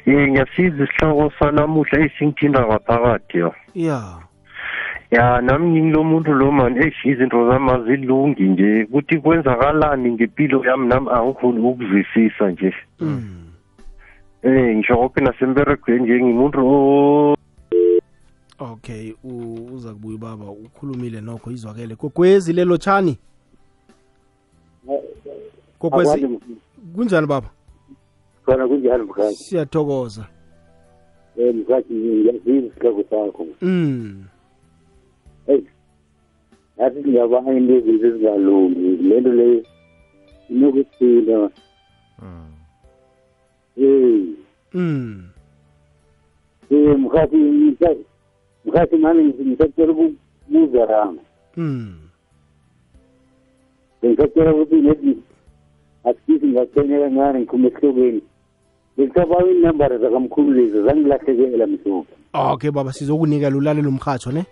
[0.06, 3.54] Eh ngiyasiza isihloko sanamuhla esingithinda ngaphakathi yo.
[3.74, 4.18] ya
[5.10, 6.76] Ya nami ngingilo muntu lo man.
[6.82, 8.84] Eish izinto zami azilungi nje.
[8.84, 10.88] Ukuthi kwenzakalani ngempilo yami?
[10.88, 12.74] Nami angifuni ukuzwisisa nje.
[13.00, 13.34] mm
[14.42, 17.34] Eh ngisho konke nasemberegweni nje ngimuntu o
[18.58, 21.94] okay u- uza kubuya ubaba ukhulumile nokho izwakele.
[21.96, 23.18] Kokwezi lelo tshani
[25.78, 26.28] kokwezi
[26.94, 27.48] kunjani baba?
[28.46, 30.26] Khona kunjani mkhathi siyathokoza.
[31.36, 33.46] Um mkhathi ngiyazizwa isihloko sakho.
[33.62, 34.24] Mm
[35.48, 35.66] eyi
[36.76, 38.90] nathi singabanga into ezinto ezingalungi.
[39.08, 39.62] Le nto leyo
[40.50, 41.50] inokusila
[43.76, 44.36] eyi
[44.74, 45.24] mm
[46.70, 48.04] um mkhathi mkhathi-
[48.64, 51.22] mkhathi mani ngisacela ukubuza rama
[51.56, 51.94] mm
[54.02, 55.16] bengisacela ukuthi nethi
[56.04, 58.22] asikisi ngathenya kancane ngikhume esihlokweni.
[58.96, 62.14] Bengisabawa iinambara zakamkhulu lezi zangilahlekela mhlophe.
[62.34, 64.44] Okay baba sizokunikela ulalela umrhatsho ne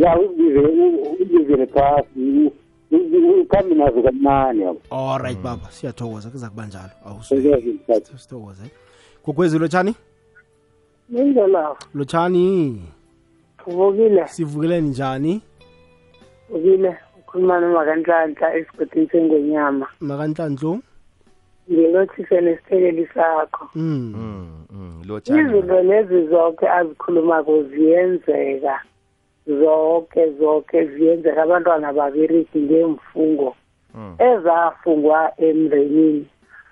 [0.00, 0.68] ya uzibizele
[1.12, 2.50] uzibizele phasi
[3.40, 4.80] ukhambe nazo kamnani yabo.
[4.90, 6.90] Alright baba siyathokoza kuza kuba njalo.
[7.22, 8.10] Sokwazi mkhathi.
[8.10, 8.64] awusithokoza
[9.22, 9.94] kokwezi lotshani?
[11.16, 12.82] Indlela lotshani?
[13.66, 15.42] Uvukile sivukeleni njani?
[16.50, 20.78] Uvukile ukhuluma nomakanhlanhla esigodini sengwenyama makanhlanhlo
[21.70, 23.68] ngilothise nesitheleli sakho.
[23.74, 28.80] Mm mm mm lo tshani izinto lezi zonke azikhulumako ziyenzeka.
[29.58, 31.42] Zonke zonke ziyenzeka.
[31.42, 33.56] Abantwana babereki ngemfungo
[33.94, 34.14] Mm.
[34.18, 36.26] ezafungwa emrenini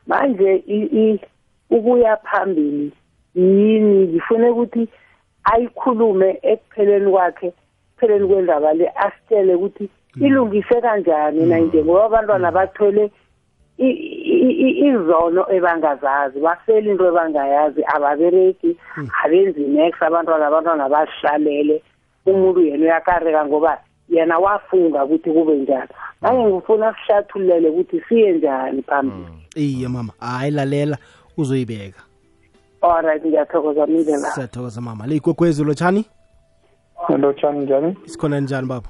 [0.07, 0.62] manje
[1.71, 2.93] ukuya phambili
[3.35, 4.07] yini?
[4.07, 4.88] Ngifune ukuthi
[5.45, 9.88] ayikhulume ekupheleni kwakhe ekupheleni kwendaba le asitshele ukuthi
[10.21, 13.11] ilungise kanjani na njengoba abantwana bathole
[13.79, 16.41] i- i- i- izono ebangazazi.
[16.41, 17.83] Bafela into ebangayazi.
[17.95, 18.77] Ababereki
[19.25, 21.83] abenzi next abantwana abantwana bazihlalele
[22.31, 25.88] umuntu yena uyakareka ngoba yena wafunga ukuthi kube njani.
[26.21, 29.27] Manje ngifuna sihlathululele ukuthi siye njani phambili.
[29.55, 30.12] Iye mama.
[30.21, 30.99] Hayi lalela.
[31.37, 32.03] Uzoyibeka.
[32.83, 34.31] Alright ngiyathokoza mile la.
[34.31, 35.07] Siyathokoza mama.
[35.07, 36.05] Le ikwekwezi lotshani?
[37.19, 37.97] Lotshani njani?
[38.05, 38.88] sikhona njani baba?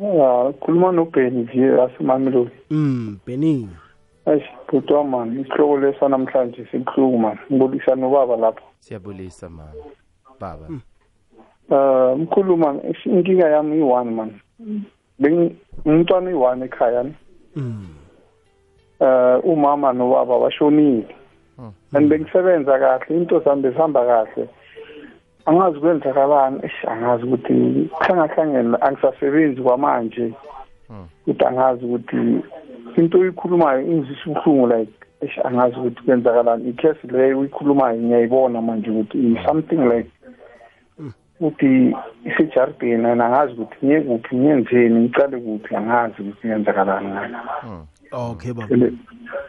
[0.00, 2.50] Ah, khuluma nobheni nje asemamelodi.
[2.70, 3.68] mm beni
[4.26, 7.38] Eish, bhuti man, isihloko lesa namhlanje sibuhlungu man.
[7.52, 8.64] Ngibulisa nobaba lapho.
[8.80, 9.72] siyabulisa mama.
[10.40, 10.66] Baba.
[10.70, 10.78] Eh,
[12.18, 14.40] mkhulu man, ish- inkinga yami i-one man.
[15.18, 17.14] Beng umntwana i-one ekhaya ne.
[17.56, 17.86] Mm.
[19.00, 21.06] Eh, umama nobaba bashonile.
[21.92, 24.48] And bengisebenza kahle, into zami bezihamba kahle.
[25.46, 30.32] Angazi kwenzakalani, angazi ukuthi khangahlangene angisasebenzi kwamanje.
[31.26, 32.42] Ukuthi angazi ukuthi
[32.96, 36.68] into oyikhulumayo ingizisa ubuhlungu like eish angazi ukuthi kwenzakalani.
[36.68, 40.10] Ikhesi leyo uyikhulumayo ngiyayibona manje ukuthi something like
[41.40, 48.52] ukuthi isejardini and angazi ukuthi ngiye kuphi ngiyenzeni ngicale kuphi angazi ukuthi yenzakalani ngayo okay
[48.52, 48.76] baba.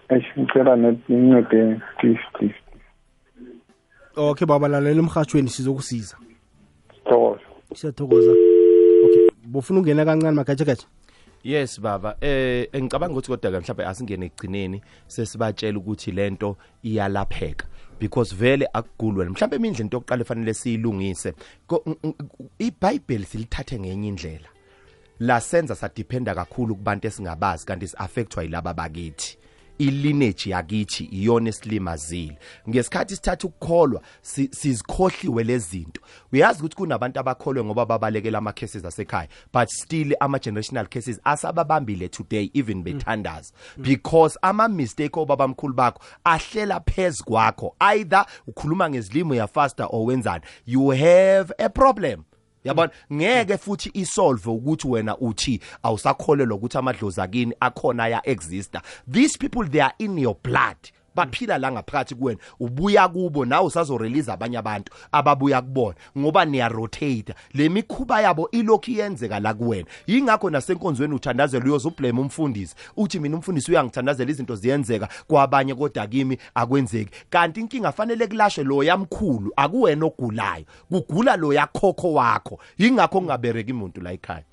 [0.09, 2.59] Eish ngicela net ngincede please please.
[4.17, 6.17] Okay baba lalela emhathweni sizokusiza.
[6.93, 7.41] Sithokoza
[7.73, 8.31] siyathokoza.
[9.05, 10.87] Okay bofuna ungena kancane magatshegatshe
[11.47, 12.15] yes baba.
[12.21, 17.65] Eh ngicabanga ukuthi kodwa ke mhlawumbe asingene ekugcineni sesibatshela ukuthi lento iyalapheka
[17.99, 19.25] because vele akugulwe.
[19.29, 21.33] Mhlawumbe imindla into yokuqala efanele siyilungise
[21.67, 22.15] Ko- n- n-
[22.59, 24.49] iBhayibheli silithathe ngenye indlela.
[25.19, 29.37] La senza sadependa kakhulu kubantu esingabazi kanti siaffectwa yilaba bakithi.
[29.77, 32.37] Ilineage yakithi iyona esilimazile.
[32.69, 36.01] Ngesikhathi sithatha ukukholwa si- sizikhohliwe lezinto
[36.33, 42.09] uyazi ukuthi kunabantu abakholwe ngoba babalekela ama cases asekhaya but still ama generational cases asababambile
[42.09, 43.53] today even bethandaza.
[43.77, 47.75] Because ama mistake obabamkhulu bakho ahlela phezulu kwakho.
[47.79, 52.23] Either ukhuluma ngezilimo yafasta or wenzani you have a problem.
[52.63, 52.91] Yabona?
[53.13, 59.63] Ngeke futhi isolve ukuthi wena uthi awusakholelwa ukuthi amadlozi akini akhona aya exista these people
[59.63, 60.77] they are in your blood.
[61.17, 67.33] Baphila la ngaphakathi kuwena ubuya kubo nawe usazorelease abanye abantu ababuya kubona ngoba niya rotate
[67.53, 69.87] le mikhuba yabo ilokhu iyenzeka la kuwena.
[70.07, 72.75] Yingakho nasenkonzweni uthandazela uyoze ublame umfundisi.
[72.97, 77.11] Uthi mina umfundisi uyangithandazela izinto ziyenzeka kwabanye kodwa kimi akwenzeki.
[77.29, 80.65] Kanti inkinga fanele kulashwe lo yamkhulu akuwena ogulayo.
[80.89, 82.59] Kugula lo yakhokho wakho.
[82.77, 84.43] Yingakho kungabereki umuntu la ekhaya.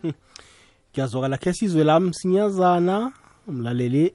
[0.93, 3.13] Ngiyazwakala khe sizwe la msinyazana
[3.47, 4.15] umlaleli.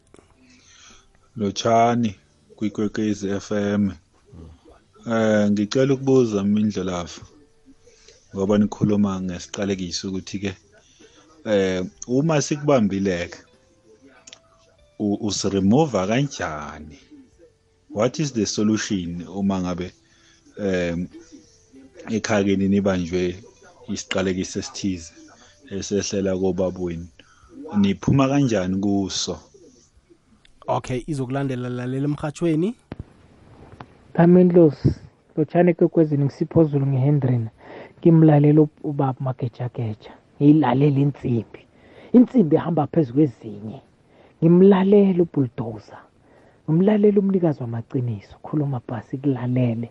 [1.36, 2.16] Lotshani.
[2.60, 3.84] Kwikwekwezi FM.
[5.08, 7.22] Eh ngicela ukubuza mindlelafu.
[8.36, 10.52] Ngoba nikhuluma ngesiqalekiso ukuthi ke
[11.46, 13.40] eh uma sikubambileke
[15.00, 17.00] usiremove kanjani?
[17.98, 19.88] What is the solution uma ngabe
[20.60, 21.08] em
[22.16, 23.22] ekhakeni nibanjwe
[23.94, 25.12] isiqalekiso esithize
[25.76, 27.08] esehlela kobabweni?
[27.82, 29.36] Niphuma kanjani kuso?
[30.78, 32.76] Okay izokulandela lalela emhathweni.
[34.14, 34.90] Kamendlosi
[35.38, 37.50] lotshani kwekwezini ngisiphozulu ngehendrina
[38.00, 41.62] ngimlalela u- ubaba magejageja ngiyilalela insimbi.
[42.14, 43.82] Insimbi ehamba phezu kwezinye.
[44.44, 46.00] Ngimlalela ubulldozer
[46.70, 49.90] ngimlalela umnikazi wamaciniso khuluma bhasi kulalele.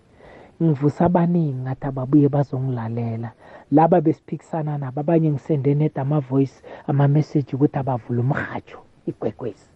[0.62, 3.32] Ngivusa abaningi ngathi ababuye bazongilalela.
[3.72, 9.68] Laba besiphikisana nabo abanye ngisende net ama-voice ama-message ukuthi abavule umrhatsho igwekwezi.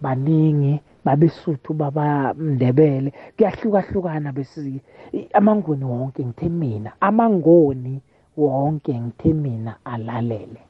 [0.00, 4.80] Baningi babesuthu babamndebele kuyahlukahlukana besi
[5.14, 8.00] i- amangoni wonke ngithe mina amangoni
[8.36, 10.60] wonke ngithe mina alalele.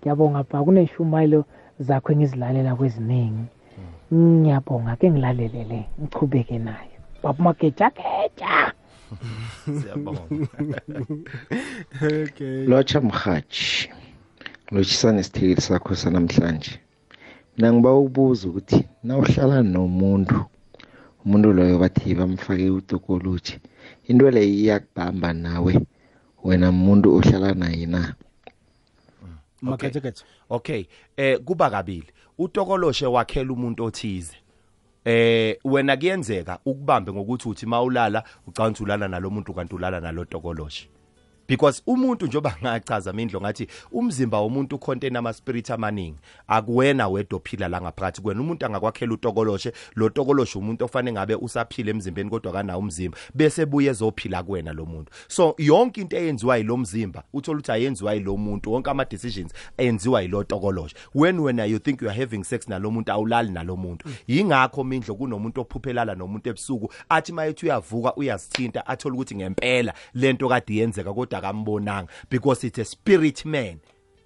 [0.00, 1.44] Ngiyabonga bha kuneshumayelo
[1.80, 3.44] zakho engizilalela kweziningi.
[4.12, 8.72] Ngiyabonga ke ngilalelele ngichubeke nayo baba magejageja
[9.64, 10.20] siyabonga.
[12.02, 12.66] Okay.
[12.66, 13.90] Lotsha mhathi
[14.70, 16.78] lotshisana isithekeli sakho sanamhlanje.
[17.58, 20.44] Mina ngiba ukubuza ukuthi nawuhlala nomuntu
[21.24, 23.58] umuntu loyo bathi bamfake utokoloji
[24.06, 25.80] into leyo iyakubamba nawe
[26.44, 28.14] wena muntu ohlala naye na?
[29.62, 30.86] Magatshegatshe okay.
[31.16, 32.06] Eh kuba kabili.
[32.38, 34.36] Utokoloshe wakhela umuntu othize.
[35.04, 38.22] Eh wena kuyenzeka ukubambe ngokuthi uthi mawulala
[38.80, 40.88] ulala nalomuntu kanti ulala nalo tokoloshe
[41.48, 47.68] because umuntu njoba ngachaza mindlo ngathi umzimba womuntu ucontain ama spirit amaningi akuwena wedwa ophila
[47.68, 52.80] la ngaphakathi kwena umuntu angakwakhela utokoloshe lo tokoloshe umuntu ofanele ngabe usaphila emzimbeni kodwa kanawo
[52.80, 55.12] umzimba bese buye ezophila kuwena lo muntu.
[55.28, 60.22] So yonke into eyenziwa yilo mzimba uthola ukuthi ayenziwa yilo muntu wonke ama decisions enziwa
[60.22, 64.08] yilo tokoloshe when wena you think you are having sex nalo muntu awulali nalo muntu.
[64.26, 70.74] Yingakho mindlo kunomuntu ophuphelala nomuntu ebusuku athi mayethi uyavuka uyazithinta athola ukuthi ngempela lento kade
[70.74, 73.78] yenzeka kodwa akambonanga because it's a spirit man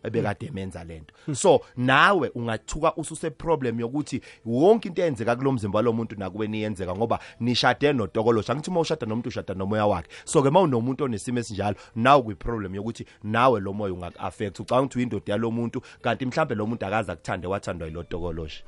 [0.05, 1.15] ebekade emenza lento.
[1.35, 7.93] So nawe ungathuka ususe problem yokuthi wonke into eyenzeka kulomzimba walomuntu nakuwe niyenzeka ngoba nishade
[7.93, 8.53] notokolosha.
[8.53, 10.09] Angithi uma ushada nomuntu ushada nomoya wakhe.
[10.25, 15.33] So ke mawunomuntu onesimo esinjalo nawe kuyiproblem yokuthi nawe lo moya ungaku-affect ucabanga ukuthi uyindoda
[15.33, 18.65] yalomuntu kanti mhlambe lo muntu akaza kuthande wathandwa yilo tokolosha.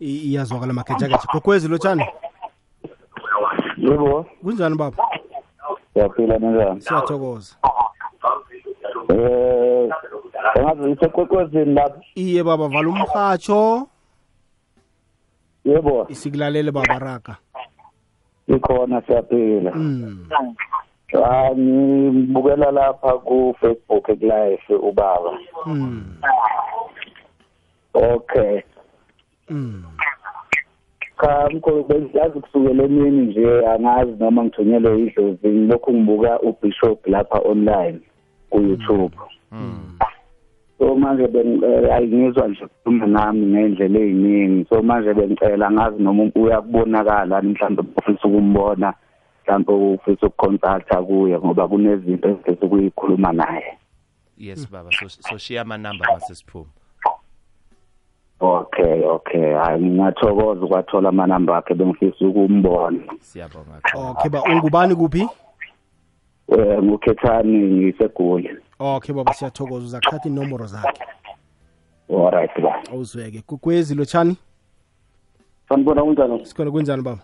[0.00, 2.04] I- iyazwakala magejageja gokwezi lotshani?
[3.78, 4.26] Yebo.
[4.42, 4.96] Kunjani baba?
[5.98, 7.56] Siyaphila njani siyathokoza.
[9.08, 9.90] Eh
[10.54, 13.88] angazi isekwekwezini lapho iye baba vala umhatsho
[15.64, 16.06] yebo.
[16.08, 17.36] Isikulalele baba raga.
[18.46, 19.72] Ikhona siyaphila.
[19.74, 20.26] Mm.
[21.24, 25.38] Ah, ngibukela lapha ku Facebook live ubaba.
[25.66, 26.16] Mm.
[27.94, 28.60] okay.
[29.50, 29.84] Mm.
[31.20, 35.48] Cha mkhulu bengiyazi kusukela emini nje angazi noma ngithunyelwe idlozi.
[35.48, 38.00] Ngilokhu ngibuka ubishop lapha online
[38.50, 39.14] ku YouTube
[40.78, 47.42] so manje eh, ayingizwa nje ukukhuluma nami ngendlela eziningi so manje bengicela ngazi noma uyakubonakala
[47.42, 48.94] mhlawumbe ufisa ukumbona
[49.46, 53.78] mhlawumbe ufisa ukucontacta kuye ngoba kunezinto ezifisa ukuyikhuluma naye.
[54.36, 56.70] Yes baba so so shiya ama number mase siphuma.
[58.40, 59.54] Okay okay.
[59.54, 63.00] Hayi ngingathokoza ukwathola amanamba akhe bengifisa ukumbona.
[63.20, 65.28] Siyabonga okay ba ungubani kuphi?
[66.48, 68.50] Eh ngukhethani ngisegoli.
[68.78, 69.84] Okay baba siyathokoza.
[69.84, 71.04] Uzakuthatha inomboro zakhe.
[72.10, 72.82] Alright ba.
[72.92, 74.36] Awuzweke kukwezi lotshani?
[75.68, 76.46] Sanibona kunjani?
[76.46, 77.22] Sikhona kunjani baba?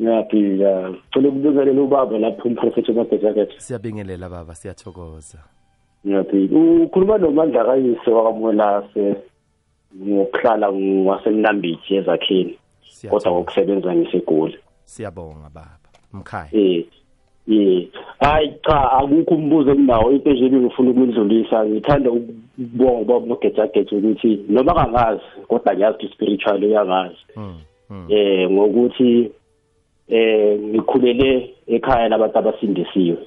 [0.00, 4.54] Ngiyaphila cela ukubuzelela ubaba lapho umprofethi umagejakethi siyabingelela baba.
[4.54, 5.38] Siyathokoza.
[6.06, 9.16] Ngiyaphila ukhuluma nomandla kayise wakamolase
[10.04, 12.58] ngokuhlala ngasemnambithi ezakheni
[13.10, 15.88] kodwa ngokusebenza ngisegoli siyabonga baba.
[16.12, 16.48] Mkhaya.
[16.52, 16.84] Eh
[17.48, 17.88] eh
[18.20, 24.74] hayi cha akukho umbuzo enginawo into nje engifuna ukuyidlulisa ngithanda ukubonga ubaba nogejageja ukuthi noma
[24.74, 27.22] kangazi kodwa ngiyazi ukuthi spiritual uyangazi
[28.08, 29.30] eh ngokuthi
[30.08, 33.18] eh ngikhulele ekhaya labantu abasindisiwe.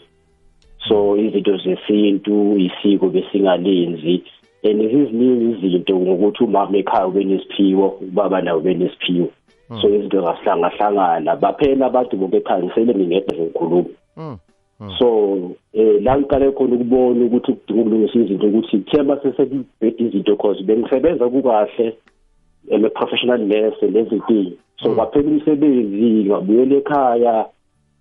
[0.87, 4.23] So izinto zesintu isiko besingalenzi
[4.63, 9.27] and iziningi izinto ngokuthi umama ekhaya ubenesiphiwo ubaba nawo ubenesiphiwo
[9.81, 13.89] so izinto zahlangahlangana baphela abantu bokekhaya ngisele ngingedwa ngikhuluma
[14.97, 20.63] so eh la ngiqale khona ukubona ukuthi kudinga ukulungisa izinto ukuthi themba sesekubheda izinto cause
[20.63, 21.95] bengisebenza kukahle
[22.69, 27.45] em a professional nurse lezinto so kwaphela umsebenzi ngabuyela ekhaya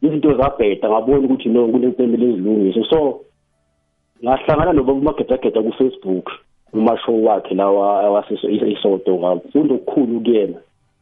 [0.03, 3.21] izinto zabheda ngabona ukuthi no kunempemelo ezilungiso so
[4.23, 6.27] ngahlangana nobaba umagedageda ku Facebook
[6.73, 10.59] umashow wakhe lawa wasisoto ngafunda okukhulu kuyena.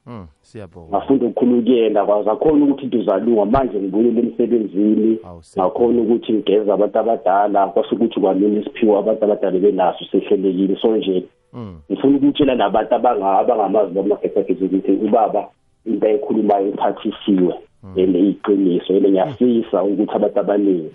[0.06, 0.88] Mm, siyabonga.
[0.88, 5.18] Ngafunda okukhulu kuyena kwazakhona ukuthi into zalunga manje ngibuyele emsebenzini.
[5.58, 10.76] Ngakhona ukuthi ngigeza abantu abadala kwase ukuthi kwamina isiphiwo abantu abadala benaso sehlelekile.
[10.80, 11.76] So nje Mm.
[11.90, 15.48] ngifuna ukutshela nabantu abanga- abangamazi bamagesagizi ukuthi ubaba
[15.86, 17.54] into ayikhulumayo iphathisiwe
[17.96, 20.90] and iyiqiniso and ngiyafisa ukuthi abantu abaningi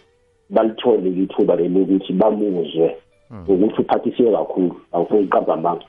[0.50, 2.96] balithole ithuba leli ukuthi bamuzwe.
[3.48, 5.86] Ukuthi uphathisiwe kakhulu awufuni ukuqamba amanga.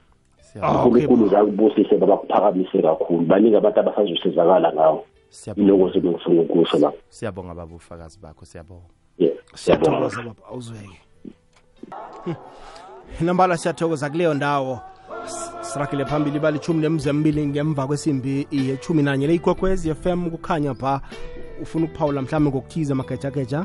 [0.55, 3.25] Unkulunkulu zakubusise babakuphakamise kakhulu.
[3.27, 5.05] Baningi abantu abasazosizakala ngawo.
[5.57, 8.89] Iloko zibengifuna ukusho la siyabonga baba ufakazi bakho siyabonga.
[9.55, 11.01] Siyathokoza baba awuzweke
[12.27, 14.81] nombala nambala siyathokoza kuleyo ndawo.
[15.25, 21.01] Sirakile siragile phambili balichumi nemzembili ngemva kwesimbi yechumi nanye le leyikwekwezi fm kukhanya pha
[21.63, 23.65] ufuna ukuphawula mhlawumbe ngokuthiza amagejageja?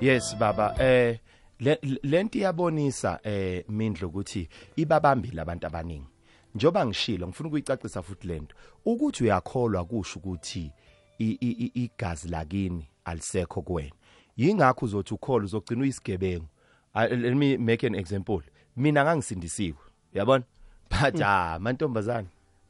[0.00, 1.18] Yes baba eh
[2.02, 6.06] lento iyabonisa eh mindlo ukuthi ibabambile abantu abaningi.
[6.54, 10.72] Njoba ngishilo ngifuna ukuyicacisa futhi lento ukuthi uyakholwa kusho ukuthi
[11.18, 13.92] igazi lakini alisekho kuwena.
[14.36, 16.46] Yingakho uzothi ukholwa uzogcina uyisigebengu.
[16.94, 18.42] Ah, let me make an example.
[18.76, 19.78] Mina ngangisindisiwe
[20.14, 20.44] yabona
[20.90, 22.28] but ah mantombazana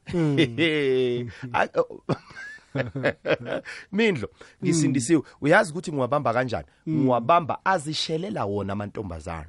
[1.75, 2.01] oh.
[3.91, 4.29] mindlo
[4.63, 5.21] ngisindisiwe.
[5.41, 6.67] Uyazi ukuthi ngiwabamba kanjani?
[6.89, 9.45] Ngiwabamba azishelela wona amantombazana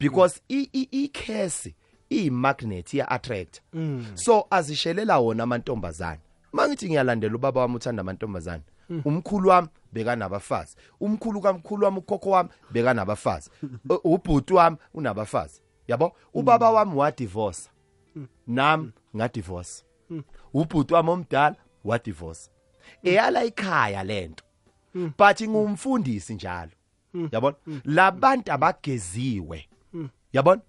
[0.00, 1.74] because i- i- ikhesi
[2.10, 3.60] iyimagnet iya attract
[4.14, 6.18] so azishelela wona amantombazana
[6.52, 8.62] mangithi ngiyalandela ubaba wami uthanda amantombazana
[9.04, 10.76] umkhulu wami bekanabafazi.
[11.00, 13.50] Umkhulu kamkhulu wami ukhokho wami bekanabafazi.
[14.04, 15.60] Ubhuti wami unabafazi.
[15.88, 16.12] Yabo?
[16.34, 17.70] Ubaba wami wadivorce.
[18.46, 19.84] Nami ngadivorce.
[20.54, 22.50] Ubhuti wami omdala wadivorce
[23.02, 24.44] eyala ikhaya lento
[24.94, 26.70] but ngumfundisi njalo.
[27.32, 27.56] Yabona?
[27.84, 29.68] Labantu abageziwe.
[30.32, 30.60] Yabona?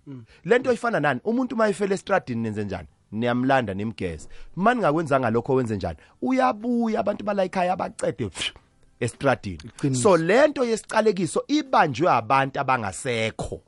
[0.43, 1.20] Lento ifana nani?
[1.24, 2.88] Umuntu mayifela estradini nenze njani?
[3.11, 4.30] Niyamlanda nimgeze.
[4.55, 5.97] Mani ngakwenzanga lokho wenze njani?
[6.22, 8.53] Uyabuya abantu bala ekhaya abacede pfu,
[8.99, 9.95] estradini.
[9.95, 13.61] So lento yesicalekiso ibanjwe abantu abangasekho.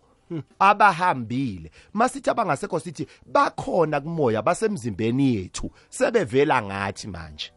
[0.59, 1.71] Abahambile.
[1.93, 7.51] Masithi abangasekho sithi bakhona kumoya basemzimbeni yethu sebevela ngathi manje.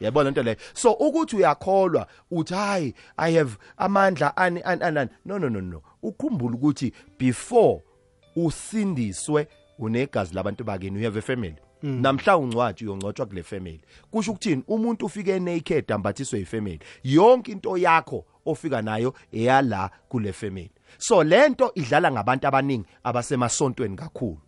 [0.00, 0.56] Yabona into leyo.
[0.74, 5.60] So ukuthi uyakholwa uthi hayi i have amandla ani ani ani ani." no no no
[5.60, 5.82] no.
[6.02, 7.82] Ukhumbula ukuthi before
[8.36, 9.48] usindiswe
[9.78, 11.56] unegazi labantu bakini you have a family.
[11.82, 13.80] Namhla ungcwatshi uyongcotshwa kule family.
[14.10, 14.62] Kusho ukuthini?
[14.68, 20.70] Umuntu ufike naked ambathiswe ifamily yonke into yakho ofika nayo eyala kule family.
[20.98, 24.38] So lento idlala ngabantu abaningi abasemasontweni kakhulu.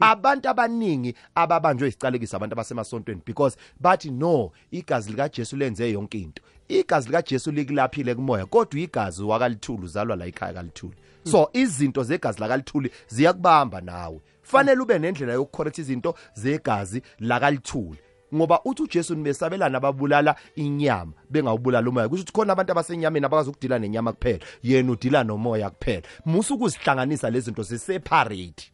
[0.00, 6.42] Abantu abaningi ababanjwe isicalekisa abantu abasemasontweni because bathi no igazi lika Jesu lenze yonke into.
[6.68, 10.96] Igazi lika Jesu likulaphile kumoya kodwa igazi wakalithuli uzalwa la ekhaya kalithuli.
[11.24, 14.20] So izinto zegazi lakalithuli ziyakubamba nawe.
[14.42, 17.98] Fanele ube nendlela yokucorrect izinto zegazi lakalithuli.
[18.34, 22.08] Ngoba uthi uJesu nibesabelana ababulala inyama bengawubulala umoya.
[22.08, 24.44] Kusho ukuthi khona abantu abasenyameni abakazi ukudila nenyama kuphela.
[24.62, 26.02] Yena udila nomoya kuphela.
[26.24, 28.72] Musu ukuzihlanganisa lezi zinto ziseparate.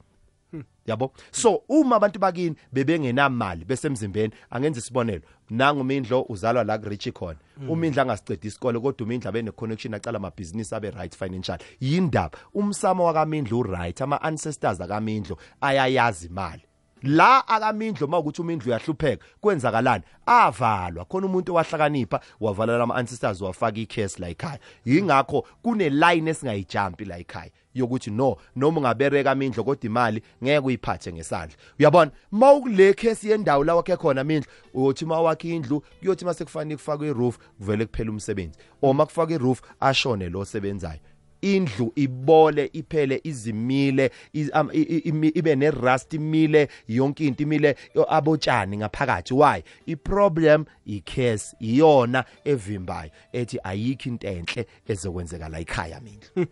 [0.86, 1.12] Yabo?
[1.30, 5.22] So uma abantu bakini bebengenamali besemzimbeni angenza isibonelo.
[5.50, 7.38] Nanga umindlo uzalwa la kurich khona.
[7.68, 11.59] Umindla angasicedi isikole kodwa umindla bene connection acala amabhizinisi abe right financial.
[11.80, 12.38] Yindaba.
[12.55, 16.62] Umsamo wakamindlo u right ama ancestors akamindlo ayayazi imali.
[17.03, 20.05] La akamindlo mawukuthi umindlu uyahlupheka kwenzakalani?
[20.26, 24.59] Avalwa khona umuntu owahlakanipha wavala ama ancestors wafaka icase la ekhaya.
[24.84, 31.12] Yingakho kune line esingayijumpi la ekhaya yokuthi no noma ungabereka amindlo kodwa imali ngeke uyiphathe
[31.12, 31.57] ngesandla.
[31.78, 32.11] Uyabona?
[32.30, 37.38] Mawukule case yendawo la wakhe khona amindlo uyothi mawakhe indlu kuyothi mase kufanele kufakwe iroof
[37.59, 38.59] kuvele kuphela umsebenzi.
[38.82, 41.00] Oma kufaka iroof ashone lo osebenzayo.
[41.43, 47.76] Indlu ibole iphele izimile iz- am- i- i- imi- ibe nerust imile yonke into imile
[47.95, 49.34] yo- abotshani ngaphakathi.
[49.34, 49.62] Why?
[49.86, 56.26] Iproblem icase iyona evimbayo ethi ayikho into enhle ezokwenzeka la ekhaya mina.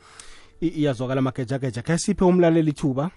[0.63, 1.83] I- iyazwakala magejageja.
[1.83, 3.11] Khe siphe umlaleli ithuba.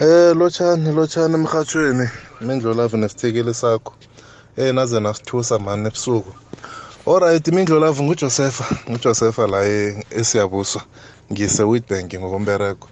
[0.00, 2.08] Eh lochani lochani emhathweni.
[2.40, 3.94] Mindlo love nesithekeli sakho.
[4.56, 6.32] Eh naze nasithusa mani ebusuku.
[7.10, 9.60] Alright mindlo love nguJosepha, nguJosepha la
[10.20, 10.82] esiyabuswa.
[11.32, 12.88] Ngise Witbank ngokombereko.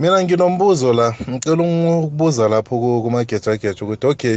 [0.00, 1.62] Mina nginombuzo la, ngicela
[1.98, 4.36] ukubuza lapho ku- kumagejageja ukuthi okay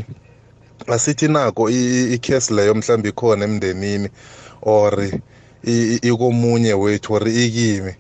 [0.96, 4.10] asithi nako i- i case leyo mhlawumbe ikhona emndenini
[4.62, 4.94] or
[6.10, 7.94] ikomunye wethu or ikimi.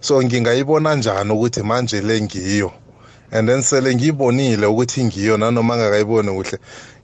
[0.00, 2.72] So ngingayibona njani ukuthi manje le ngiyo?
[3.32, 6.58] and then sele ngiyibonile ukuthi ngiyo nanoma ngakayiboni kuhle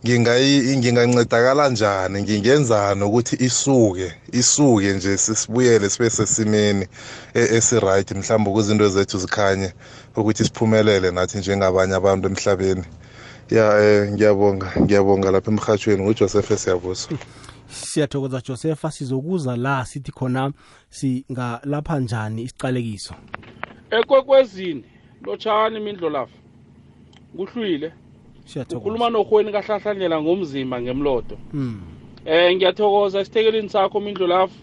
[0.04, 2.22] ngingancedakala njani?
[2.22, 6.86] Ngingenzani ukuthi isuke isuke nje sisibuyele sibe sesimeni
[7.34, 9.72] e- esiright mhlawumbe ukuze into zethu zikhanye
[10.16, 12.84] ukuthi siphumelele nathi njengabanye abantu emhlabeni.
[13.50, 17.08] Ya eh ngiyabonga ngiyabonga lapha emhathweni ngujoseph siyabusa
[17.70, 20.52] siyathokoza josepha sizokuza la sithi khona
[20.90, 23.14] singalapha njani isiqalekiso
[23.90, 24.84] ekwekwezini
[25.24, 26.36] lotshani imindlo lapha
[27.36, 27.92] kuhlwile.
[28.76, 31.36] Ukhuluma nohweni kahlahlanyela ngomzimba ngemlodo.
[31.52, 31.80] Mm.
[32.24, 34.54] eh ngiyathokoza esitekelini sakho mindlo lapha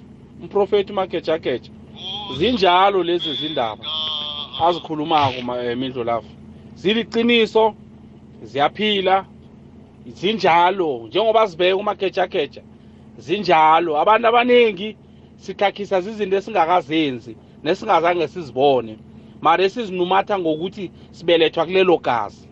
[0.42, 1.72] umprofeti magejageja
[2.38, 3.84] zinjalo lezi zindaba
[4.62, 6.28] azikhulumako ma- eh, lapha
[6.76, 7.74] ziliqiniso
[8.44, 9.26] ziyaphila
[10.06, 11.08] zinjalo.
[11.08, 12.62] Njengoba zibeka umagejageja
[13.18, 13.98] zinjalo.
[13.98, 14.98] Abantu abaningi
[15.38, 18.98] sikhakhisa zizinto esingakazenzi nesingazange sizibone.
[19.42, 22.48] Mara esizinumatha ngokuthi sibelethwa kulelo gazi.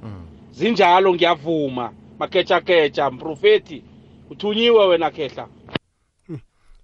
[0.58, 1.94] Zinjalo ngiyavuma.
[2.20, 3.84] Makechakecha mprofeti
[4.30, 5.48] uthunyiwe wena khehla.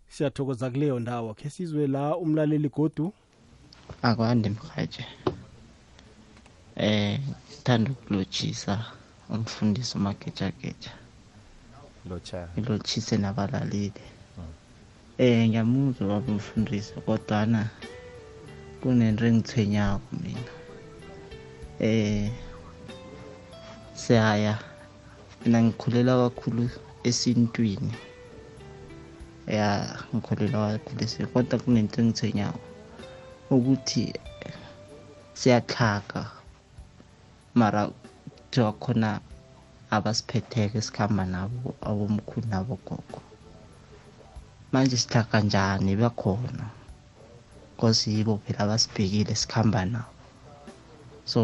[0.10, 1.34] Siyathokoza kuleyo ndawo.
[1.34, 3.14] Khe sizwe la umlaleli godu.
[4.02, 5.06] Akwandi mhatshe
[6.76, 8.86] eh ngithanda ukulotshisa
[9.30, 10.92] umfundisi umagejageja
[12.10, 14.04] locha ngilotshise nabalaleli.
[15.18, 17.70] Eh ngiyamuzwa baba umfundisi kodwana
[18.82, 20.52] kunento engithwenyako mina.
[21.80, 22.32] Eh
[24.02, 24.54] siyaya
[25.42, 26.64] mina ngikhulela kakhulu
[27.10, 27.94] esintwini.
[29.58, 29.70] Ya
[30.14, 32.62] ngikhulela kakhulu esintwini kodwa kunento engithwenyako
[33.56, 34.04] ukuthi
[35.40, 36.22] siyaxhaga
[37.60, 37.82] mara
[38.34, 39.10] kuthiwa khona
[39.96, 43.20] abasiphetheko esikhamba nabo abomkhulu nabogogo
[44.72, 46.66] manje sihlaga njani bakhona
[47.80, 50.14] cause yibo phela abasibhekile sikhamba nabo.
[51.32, 51.40] So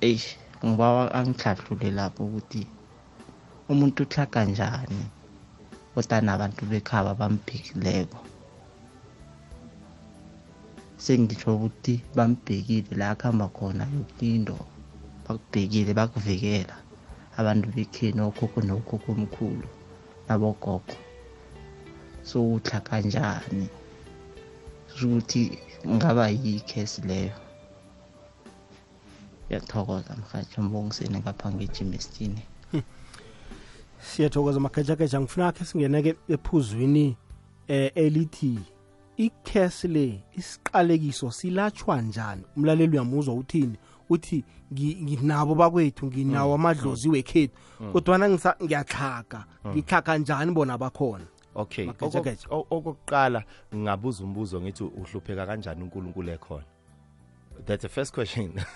[0.00, 0.47] eish.
[0.66, 2.62] Ngibawa angihlahlule lapho ukuthi
[3.70, 5.04] umuntu uhlaga njani
[5.94, 8.18] kodwa nabantu bekhaba bambhekileko.
[11.04, 14.58] Sengitsho ukuthi bambhekile la akuhamba khona yoke into
[15.24, 16.76] bakubhekile bakuvikela.
[17.38, 19.68] Abantu bekheni okhokho nokhokho omkhulu
[20.26, 20.96] nabogogo.
[22.28, 23.68] So udla kanjani?
[25.02, 25.42] Ukuthi
[25.86, 27.47] ngaba yikhesi leyo.
[29.48, 32.42] Ngiyathokoza mhatsho mbongiseni ngapha ngejimestini
[34.00, 37.16] siyathokoza magejageja ngifuna khe singeneke ephuzwini
[37.68, 38.58] eh elithi
[39.16, 43.76] ikhesi le isiqalekiso silatshwa njani umlaleli uyamuzwa uthini
[44.10, 47.92] uthi ngi- nginabo bakwethu nginawo amadlozi wekhethu Mm.
[47.92, 49.70] kodwana ngisa- ngiyatlhaga Mm.
[49.72, 51.24] ngitlhaga njani bona bakhona
[51.54, 52.46] okay Mageja-geja.
[52.48, 53.44] okok- o- okokuqala
[53.74, 56.64] ngabuza umbuzo ngithi uhlupheka kanjani uNkulunkulu ekhona
[57.66, 58.60] that's the first question.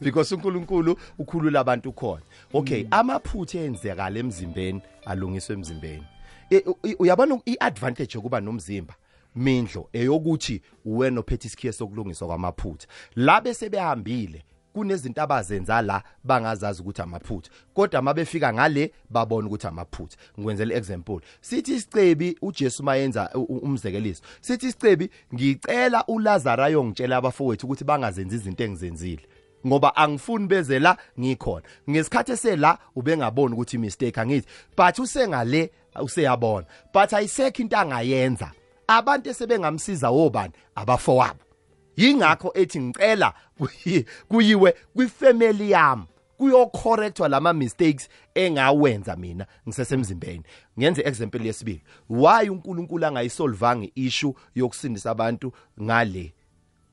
[0.00, 2.22] Because uNkulunkulu ukhulula abantu khona.
[2.54, 6.04] Okay amaphutha enzekala emzimbeni alungiswe emzimbeni.
[6.50, 6.64] E-
[6.98, 8.94] uyabona iadvantage yokuba nomzimba?
[9.36, 12.86] Mindlo eyokuthi uwena ophethe isikhiye sokulungiswa kwamaphutha.
[13.16, 17.50] La bese behambile kunezinto abazenza la bangazazi ukuthi amaphutha.
[17.74, 20.16] Kodwa mabefika ngale babona ukuthi amaphutha.
[20.38, 24.22] Ngikwenzela example sithi isicebi uJesu mayenza umzekeliso.
[24.40, 29.22] Sithi isicebi ngicela uLazarus ayongitshela abafowethu ukuthi bangazenzi izinto engizenzile.
[29.66, 31.66] Ngoba angifuni beze la ngikhona.
[31.90, 34.48] Ngesikhathi esela ubengaboni ukuthi mistake angithi.
[34.76, 35.70] But usengale
[36.02, 36.66] useyabona.
[36.94, 38.52] But ayisekho into angayenza.
[38.88, 40.52] Abantu esebengamsiza wobani?
[40.74, 41.49] Abafowabo.
[41.96, 46.04] Yingakho ethi ngicela kuyi- kuyiwe kwifamily yami
[46.38, 50.42] kuyocorrectwa lama mistakes engawenza mina ngisesemzimbeni.
[50.78, 51.82] Ngenze example yesibili.
[52.10, 56.34] Why uNkulunkulu angayisolvanga issue yokusindisa abantu ngale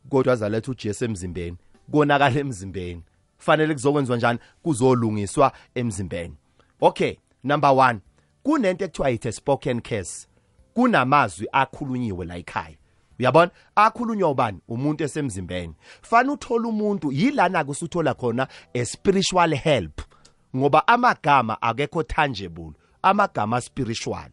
[0.09, 1.57] kodwa azaletha uJesu emzimbeni
[1.91, 3.03] konakala emzimbeni?
[3.37, 4.39] Fanele kuzokwenziwa njani?
[4.63, 6.35] Kuzolungiswa emzimbeni.
[6.81, 7.99] Okay number 1
[8.43, 10.27] kunento ekuthiwa it spoken case
[10.73, 12.76] kunamazwi akhulunyiwe la ekhaya.
[13.19, 13.51] Uyabona?
[13.75, 14.59] Akhulunywa ubani?
[14.67, 15.73] Umuntu esemzimbeni.
[16.01, 20.01] Fana uthola umuntu yilana kusuthola khona a spiritual help
[20.55, 22.71] ngoba amagama akekho tangible
[23.03, 24.29] amagama spiritual.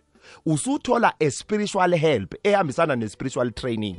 [0.47, 3.97] Usuthola a spiritual help ehambisana ne spiritual training.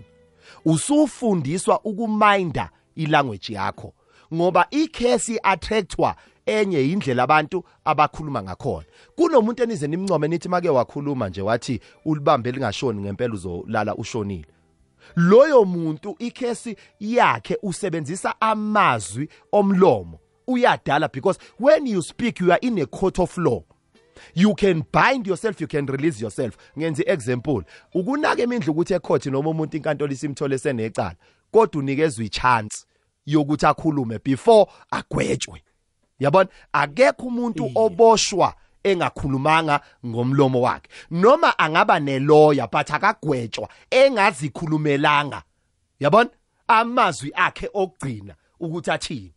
[0.65, 3.93] Usufundiswa ukuminda ilanguage yakho
[4.33, 6.15] ngoba ikhesi attractwa
[6.45, 8.85] enye indlela abantu abakhuluma ngakhona.
[9.15, 14.45] Kunomuntu enize nimncome nithi make wakhuluma nje wathi ulibambe lingashoni ngempela uzolala ushonile.
[15.15, 22.79] Loyo muntu ikhesi yakhe usebenzisa amazwi omlomo uyadala because when you speak you are in
[22.79, 23.63] a court of law.
[24.33, 26.57] You can bind yourself you can release yourself.
[26.77, 31.15] Ngenza example ukunaka emindlu ukuthi ecourt noma umuntu inkantolo isimthole senecala
[31.51, 32.85] kodwa unikezwe ichance
[33.25, 35.61] yokuthi akhulume before agwetshwe.
[36.19, 36.49] Yabona?
[36.73, 38.53] Akekho umuntu oboshwa
[38.85, 40.89] engakhulumanga ngomlomo wakhe.
[41.11, 45.43] Noma angaba nelawyer but akagwetshwa engazikhulumelanga.
[45.99, 46.29] Yabona?
[46.67, 49.33] Amazwi akhe okugcina ukuthi athini?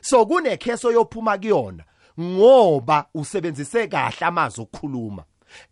[0.00, 1.84] So kunekheso yophuma kuyona
[2.20, 5.24] ngoba usebenzise kahle amazwi okukhuluma.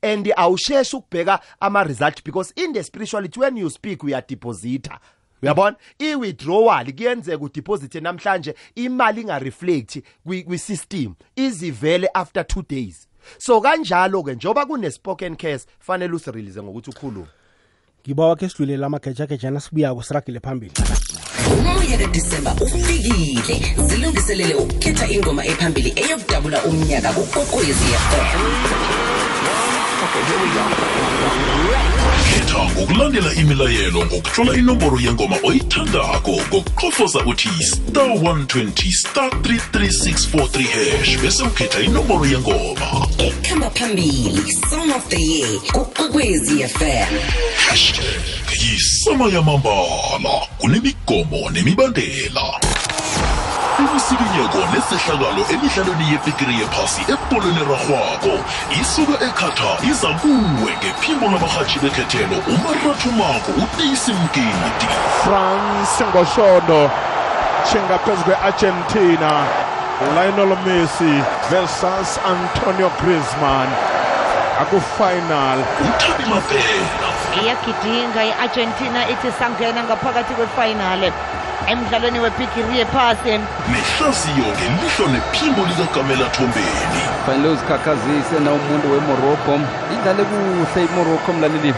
[0.03, 4.99] And awusheshi ukubheka ama result because in the spirituality when you speak uya deposita
[5.43, 5.77] uyabona?
[5.99, 13.08] I-withdrawal kuyenzeka udeposite namhlanje imali inga reflect kwi system izivele after 2 days.
[13.39, 17.27] So kanjalo ke njoba kune spoken case fanele usirelease ngokuthi ukhulume
[18.09, 20.73] ngiba ke sidlulela amagejagejana sibuyako siragile phambili.
[21.53, 23.75] Umoya kadisemba ufikile.
[23.87, 27.89] Zilungiselele ukukhetha ingoma ephambili eyokudabula umnyaka kukokwezi
[32.31, 41.43] khetha ngokulandela imilayelo ngokutlola inomboro yengoma oyithandako ngokuqofoza uthi star 120 star 33643 hash bese
[41.43, 43.09] ukhetha inomboro yengoma.
[43.19, 47.19] Ekhamba phambili song of the year kukokwezi fm
[47.69, 48.21] hashtag
[48.63, 52.61] yisama yamambala kunemigomo nemibandela
[53.83, 58.35] imisikinyeko nesehlakalo emidlalweni yebhigiri yephasi ebholweni erarhwako
[58.81, 64.89] isuka ekhatha iza kuwe ngephimbo labarhatshi bekhethelo umarathumako utisi mgidi.
[65.25, 66.81] France ngoshono
[67.69, 69.31] shinga kweargentina kwe-argentina.
[70.15, 71.15] Lionel messi
[71.51, 73.69] versus antonio griezmann.
[74.61, 75.59] Akufinal.
[75.89, 77.09] Uthabi mabhena
[77.43, 81.13] iyagidinga i-argentina ithi sangena ngaphakathi kwefinale
[81.71, 83.31] emdlalweni webhigiri yephasi
[83.73, 87.01] nehlaziyo ngelihlo nephimbo likagamela thombeni.
[87.27, 89.61] Fanele uzikhakhazise na umuntu wemorocco.
[89.95, 91.75] Idlale kuhle imorocco mlaleli.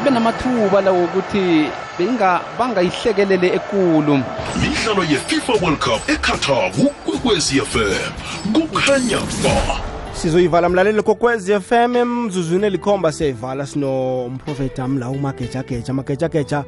[0.00, 1.68] Ibe namathuba lawo ukuthi
[1.98, 4.22] benga bangayihlekelele ekulu.
[4.60, 8.12] Midlalo yefifa world cup eqatar kukwekwezi fm
[8.52, 9.76] kukhanya ba.
[10.14, 15.90] Sizoyivala mlaleli kokwezi FM emzuzwini elikhomba siyayivala sinomprofeti amla umagejageja.
[15.90, 16.64] Amagejageja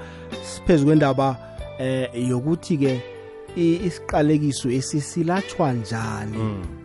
[0.55, 1.37] siphezu kwendaba
[1.79, 3.03] eh yokuthi ke
[3.57, 6.39] i- isiqalekiso esisilatshwa njani?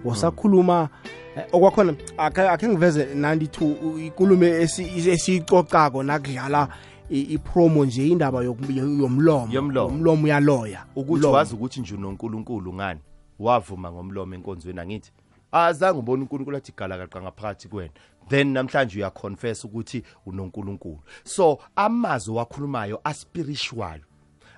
[0.05, 0.89] Wosakhuluma
[1.37, 6.67] eh, okwakhona akhe akhe ngiveze 92 ikulume esi- esiyicocako nakudlala
[7.09, 8.71] i- ipromo nje indaba yoku-
[9.01, 9.47] yomlomo.
[9.53, 9.87] Yomlomo.
[9.95, 10.85] umlomo uyaloya.
[10.95, 11.33] Ukuthi Umlomo.
[11.35, 12.99] wazi ukuthi nje unonkulunkulu ngani?
[13.39, 15.11] Wavuma ngomlomo enkonzweni angithi
[15.51, 17.91] azange ubone uNkulunkulu athi galakaqa ngaphakathi kwena.
[18.29, 20.99] Then namhlanje uyaconfess ukuthi unonkulunkulu.
[21.23, 23.99] So amazwi wakhulumayo aspiritual.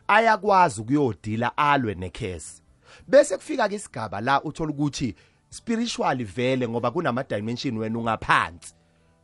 [0.08, 2.62] Ayakwazi ukuyodila alwe necase
[3.08, 5.16] bese kufika ke isigaba la uthola ukuthi
[5.50, 8.74] spiritually vele ngoba kunama dimension wena ungaphansi.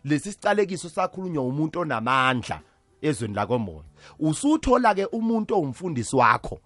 [0.04, 2.62] Lesi sicalekiso sakhulunywa umuntu onamandla
[3.02, 3.84] ezweni lakomoya.
[4.20, 6.60] Usuthola ke umuntu ongumfundisi wakho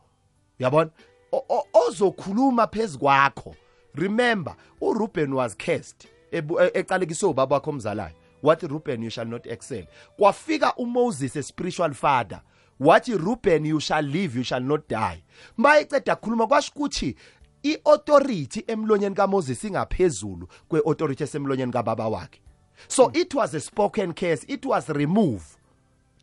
[0.60, 0.90] yabona
[1.32, 3.56] O- o- ozokhuluma phezukwakho
[3.96, 8.14] remember uRuben was cursed ebu- e- eqalekiswe ubaba wakho omzalayo.
[8.44, 9.86] Wathi Ruben you shall not excel.
[10.20, 12.42] Kwafika uMoses a spiritual father
[12.80, 15.24] wathi Ruben you shall live you shall not die.
[15.58, 17.16] Mayiceda khuluma kwasho ukuthi
[17.64, 22.42] iauthority emlonyeni kaMoses ingaphezulu kweauthority esemlonyeni kababa wakhe.
[22.88, 25.58] So it was a spoken case it was removed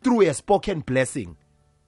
[0.02, 1.36] through a spoken blessing.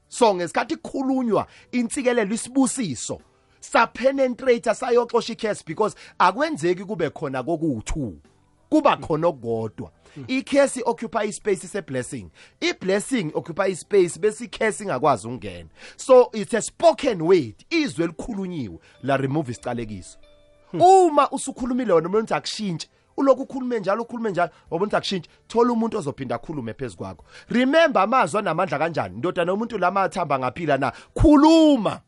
[0.09, 3.21] So ngesikhathi kukhulunywa intsikelelo isibusiso
[3.61, 8.13] sapenetrate sayoxosha icase because akwenzeki kube khona kokuwu2
[8.69, 9.91] kuba khona okukodwa
[10.29, 15.69] icase occupy ispace se blessing iblessing occupy ispace bese icase ingakwazi ukungena.
[15.97, 20.19] So it's a spoken word izwe elikhulunyiwe la remove isicalekiso.
[20.73, 22.89] Uma usukhulumile wena umuntu akushintshe.
[23.17, 25.31] Ulokhu ukhulume njalo ukhulume njalo wabona ukuthi akushintshe.
[25.49, 27.25] Thola umuntu ozophinda akhulume phezu kwakho.
[27.49, 29.19] Remember amazwi anamandla kanjani?
[29.19, 30.93] Ndoda nomuntu lamathamba ngaphila na?
[31.15, 32.01] Khuluma.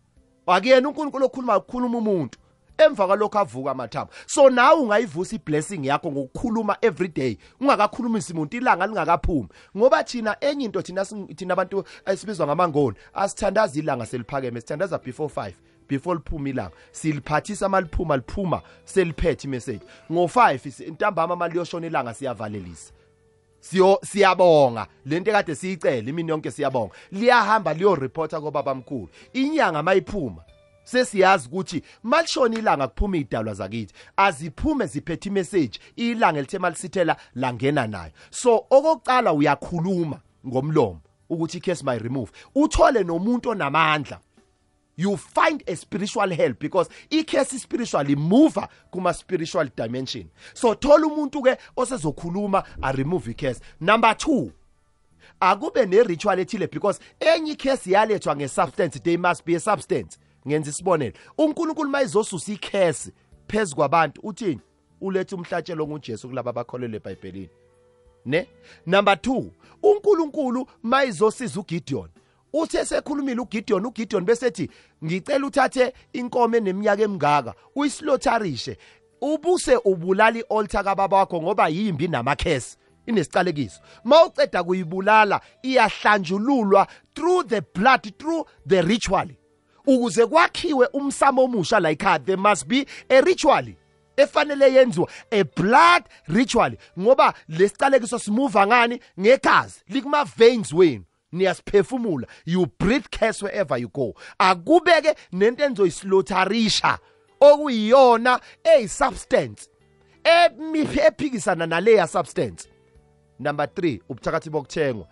[0.47, 2.39] Akuyena uNkulunkulu okhuluma khuluma umuntu
[2.79, 4.12] emva kwalokho avuka amathambo.
[4.27, 9.49] So nawe ungayivusa iblessing yakho ngokukhuluma every day ungakakhulumisi umuntu ilanga lingakaphumi.
[9.77, 15.53] Ngoba thina enye into thina thina abantu esibizwa ngamangoni asithandaza ilanga seliphakeme sithandaza before 5
[15.89, 16.77] before liphuma ilanga.
[16.93, 19.81] Siliphathisa maliphuma liphuma seliphethe imessage.
[20.11, 22.93] Ngo5 intambama maliyoshona ilanga siyavalelisa.
[23.61, 24.87] Siyo siyabonga.
[25.07, 26.95] Lento ekade siyicela imini yonke siyabonga.
[27.12, 30.43] Liyahamba liyo reporta kobaba mkhulu inyanga mayiphuma
[30.85, 38.12] sesiyazi ukuthi malishona ilanga kuphuma idalwa zakithi aziphume ziphethe imessage ilanga elithe malisithela langena nayo.
[38.30, 42.32] So okokucala uyakhuluma ngomlomo ukuthi icase may remove.
[42.55, 44.20] Uthole nomuntu onamandla.
[44.97, 50.30] You find a spiritual help because icase spiritual imova kuma spiritual dimension.
[50.55, 53.61] So thola umuntu ke osezokhuluma a remove icase.
[53.80, 54.51] Number 2
[55.41, 60.18] akube ne ritual ethile because enye icase yalethwa ngesubstance there must be a substance.
[60.49, 61.13] Ngenza isibonelo.
[61.39, 63.13] uNkulunkulu mayizosusa icase
[63.49, 64.61] phezukwabantu uthini?
[65.01, 67.49] Ulethe umhlatshelo ngoJesu kulabo abakholelwe eBhayibhelini.
[68.27, 68.49] Ne?
[68.87, 69.51] Number 2
[69.83, 72.09] uNkulunkulu mayizosiza uGideon.
[72.53, 74.71] Uthe sekhulumile uGideon uGideon besethi
[75.05, 78.79] ngicela uthathe inkomo eneminyaka emingaka uyislotharishe
[79.21, 82.79] ubuse ubulala ialtar kababa wakho ngoba yimbi namakhesi.
[83.07, 89.29] Inesicalekiso mawuceda kuyibulala iyahlanjululwa through the blood through the ritual.
[89.87, 93.74] Ukuze kwakhiwe umsamo omusha la ekhaya there must be a ritual
[94.16, 99.01] efanele yenziwa a blood ritual ngoba lesicalekiso simuva ngani?
[99.20, 101.05] Ngegazi likuma veins wenu.
[101.32, 102.26] Niyasiphefumula.
[102.45, 104.14] You breathe curse wherever you go.
[104.39, 106.99] Akubeke nento enzoyislotharisha
[107.41, 109.68] okuyiyona eyisubstance
[110.24, 112.68] ephikisana naleya substance.
[113.39, 115.09] Number 3 ubuthakathi bokuthengwa.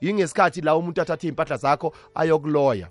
[0.00, 2.88] Yingesikhathi la umuntu athatha impahla zakho ayokuloya.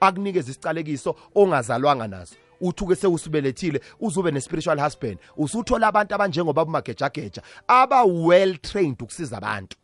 [0.00, 2.36] Akunikeze isicalekiso ongazalwanga naso.
[2.60, 5.18] Uthuke sewusibelethile uzube ne-spiritual husband.
[5.36, 9.76] Usuthola abantu abanjengoba bumagejageja aba well trained ukusiza abantu.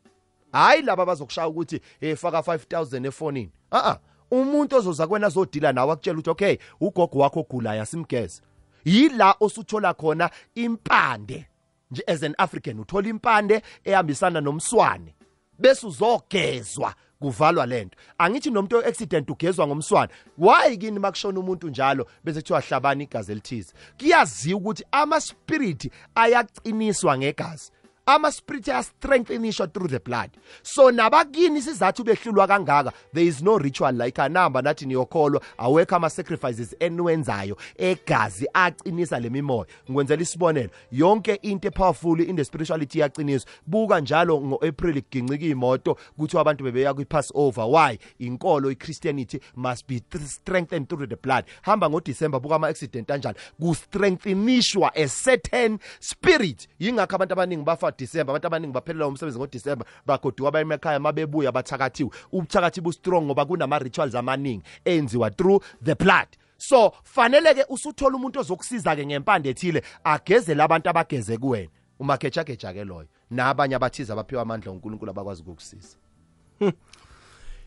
[0.53, 3.51] Hayi laba bazokushaya ukuthi hey faka 5000 efonini.
[3.71, 3.97] A
[4.31, 8.43] umuntu ozoza kwena azodila nawe akutshela ukuthi okay ugogo wakho ogulayo asimgeze
[8.85, 11.47] yila osuthola khona impande.
[11.91, 15.15] Nje as an African uthola impande ehambisana nomswane.
[15.59, 22.41] Bese uzogezwa kuvalwa lento angithi nomuntu accident ugezwa ngomswane why kini makushona umuntu njalo bese
[22.41, 27.71] kuthiwa hlabani igazi elithize kuyaziwa ukuthi ama spirit ayaqiniswa ngegazi.
[28.07, 30.31] Ama spirit ayastrengthenishwa through the blood.
[30.63, 32.93] So nabakini sizathu behlulwa kangaka.
[33.13, 35.41] There is no ritual like anamba nathi niyokholwa.
[35.59, 42.99] Awekho ama sacrifices eniwenzayo egazi aqinisa lemimoya ngikwenzela isibonelo yonke into epowerful in the spirituality
[42.99, 47.65] yaqiniswa buka njalo ngoApril kugincika imoto kuthi abantu bebeya kwiPassover.
[47.65, 47.99] Why?
[48.19, 51.45] Inkolo iChristianity must be th- strengthened through the blood.
[51.63, 56.69] Hamba ngoDecember buka ama accident kanjalo kustrengthenishwa a certain spirit.
[56.81, 62.11] Yingakho abantu abaningi bafa December abantu abaningi baphelela umsebenzi ngoDecember bagoduka baye emakhaya mabebuya bathakathiwe
[62.33, 66.29] ubuthakathi bu strong ngoba kunama rituals amaningi enziwa through the blood.
[66.59, 71.71] So fanele ke usuthola umuntu ozokusiza ke ngempande ethile agezele abantu abageze kuwena.
[71.99, 75.97] Umagejageja ke loyo nabanye abathize abaphiwa amandla uNkulunkulu abakwazi ukukusiza.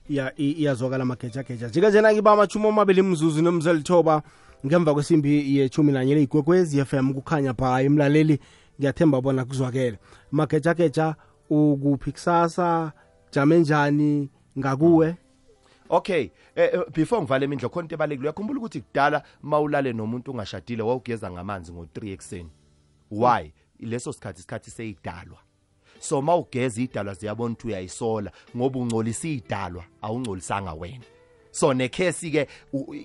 [0.09, 4.21] Ya iyazwakala magejageja njike-njena ngiba amachumi amabili mzuzu nomzelithoba
[4.65, 8.39] ngemva kwesimbi yechumi nanye leyigwekwezi fm kukhanya pha imlaleli
[8.79, 9.99] ngiyathemba bona kuzwakele
[10.31, 11.15] magejageja
[11.49, 12.91] ukuphi kusasa
[13.31, 15.15] jame njani ngakuwe
[15.89, 20.83] Okay, eh, eh, before ngivale imindlo khona into ebalekile uyakhumbula ukuthi kudala mawulale nomuntu ungashadile
[20.83, 22.49] wawugeza ngamanzi ngo3 ekseni.
[23.11, 23.53] Why?
[23.79, 25.37] Leso sikhathi isikhathi seyidalwa.
[25.99, 31.05] So mawugeza idalwa ziyabona ukuthi uyayisola ngoba ungcolisa idalwa awungcolisanga wena.
[31.55, 32.47] So nekhesi ke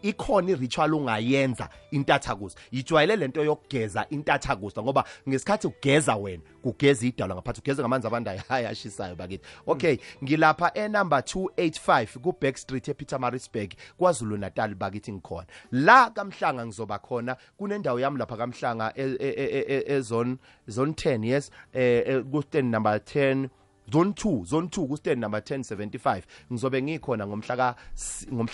[0.02, 2.58] ikhona iritual ungayenza intathakusa.
[2.72, 8.66] Yijwayele lento yokugeza intathakusa ngoba ngesikhathi ugeza wena kugeza idalwa ngaphathi ugeza ngamanzi abandayo hayi
[8.66, 9.44] ashisayo bakithi.
[9.66, 15.46] Okay ngilapha enumber 285 ku Back Street epeter marisburg kwaZulu Natal bakithi ngikhona.
[15.72, 20.36] La kamhlanga ngizoba khona kunendawo yami lapha kamhlanga e- e- e- ezone
[20.68, 21.50] zone 10 yes?
[21.74, 23.48] Um eh, stand number 10
[23.92, 26.22] zone 2 zone 2 ku stand number 1075
[26.52, 27.56] ngizobe ngikhona ngomhla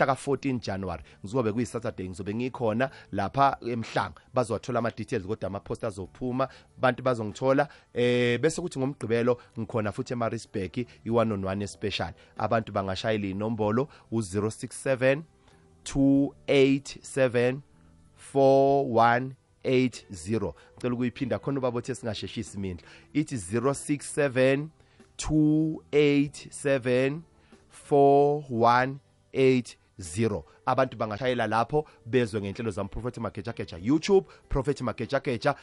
[0.06, 1.02] ka-14 January.
[1.24, 4.20] Ngizobe kuyi Saturday ngizobe ngikhona lapha emhlanga.
[4.34, 7.68] Bazowathola ama details kodwa ama poster azophuma abantu bazongithola.
[7.94, 12.12] Eh bese kuthi ngomgqibelo ngikhona futhi eMaritzburg i1 on 1 especial.
[12.36, 15.22] Abantu bangashayela inombolo u067
[15.84, 17.58] 287
[18.34, 19.34] 4180
[19.66, 24.66] ngicela ukuyiphinda khona ubaba othe singasheshisi imindla ithi 067
[25.16, 27.20] 287
[27.90, 35.54] 4180 abantu bangashayela lapho bezwe ngenhlelo zami Prophet Mageja YouTube Prophet magejageja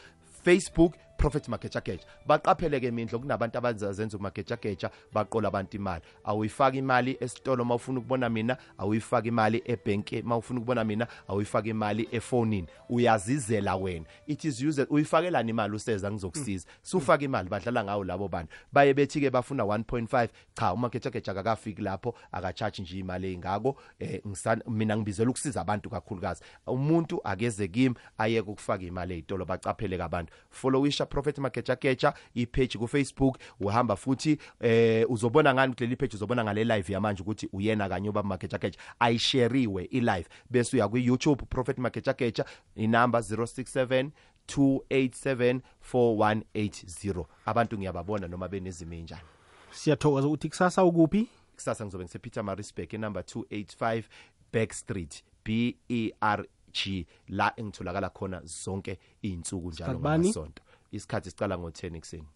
[0.44, 6.02] Facebook Prophet Mageja Geja baqaphele ke mindlo kunabantu abazenza umageja geja baqola abantu imali.
[6.24, 12.68] Awuyifaki imali esitolo mawufuna ukubona mina awuyifaki imali ebank mawufuna ukubona mina awuyifaki imali efonini.
[12.90, 14.06] Uyazizela wena.
[14.28, 16.68] It is used uyifakelani imali useza ngizokusiza?
[16.82, 18.54] Sufaka imali badlala ngawo labo bantu.
[18.72, 23.78] Baye bethi ke bafuna 1.5 cha umageja geja akafiki lapho akacharge nje imali engako.
[24.00, 26.44] Eh ngisana mina ngibizela ukusiza abantu kakhulukazi.
[26.68, 30.34] Umuntu akeze kimi ayeke ukufaka imali ezitolo bacaphele kabantu.
[30.50, 36.16] Followisha prophet mageja geja ipage ku Facebook uhamba futhi eh uzobona ngani kuleli page?
[36.16, 40.88] Uzobona ngale live yamanje ukuthi uyena kanye ubaba mageja geja ayisheriwe i live bese uya
[40.88, 42.46] ku YouTube prophet mageja geja
[42.76, 44.10] inamba 067
[44.48, 49.22] 2874180 abantu ngiyababona noma benezimo enjani
[49.72, 51.28] siyathokoza ukuthi kusasa ukuphi?
[51.56, 54.04] Kusasa ngizobe ngise Peter Marisbeck enumber 285
[54.54, 57.06] Back Street B E R G.
[57.28, 60.24] La engitholakala khona zonke izinsuku njalo Sakubani?
[60.24, 60.64] ngamasonto.
[60.94, 62.28] Isikhathi sicala ngo10 ekseni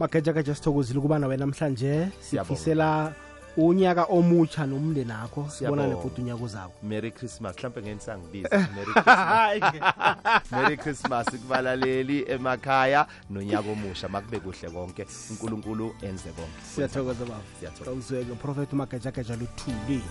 [0.00, 2.08] magejageja sithokozile ukuba nawe namhlanje.
[2.20, 3.12] Sifisela
[3.56, 7.56] unyaka omutsha nomndeni akho sibonane futhi unyaka uzako Merry Christmas.
[7.56, 10.50] Mhlambe ngeni sangibiza Merry Christmas.
[10.52, 14.08] Merry Christmas kubalaleli emakhaya nonyaka omusha.
[14.08, 15.06] Makube kuhle konke.
[15.30, 16.60] uNkulunkulu enze konke.
[16.74, 18.32] Siyathokoza baba.
[18.32, 20.02] Uprofethi umagejageja luthuli.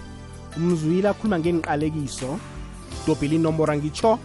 [0.58, 2.40] Umzwile akhuluma ngeniqalekiso
[3.08, 4.20] dobhile inombora ngitsho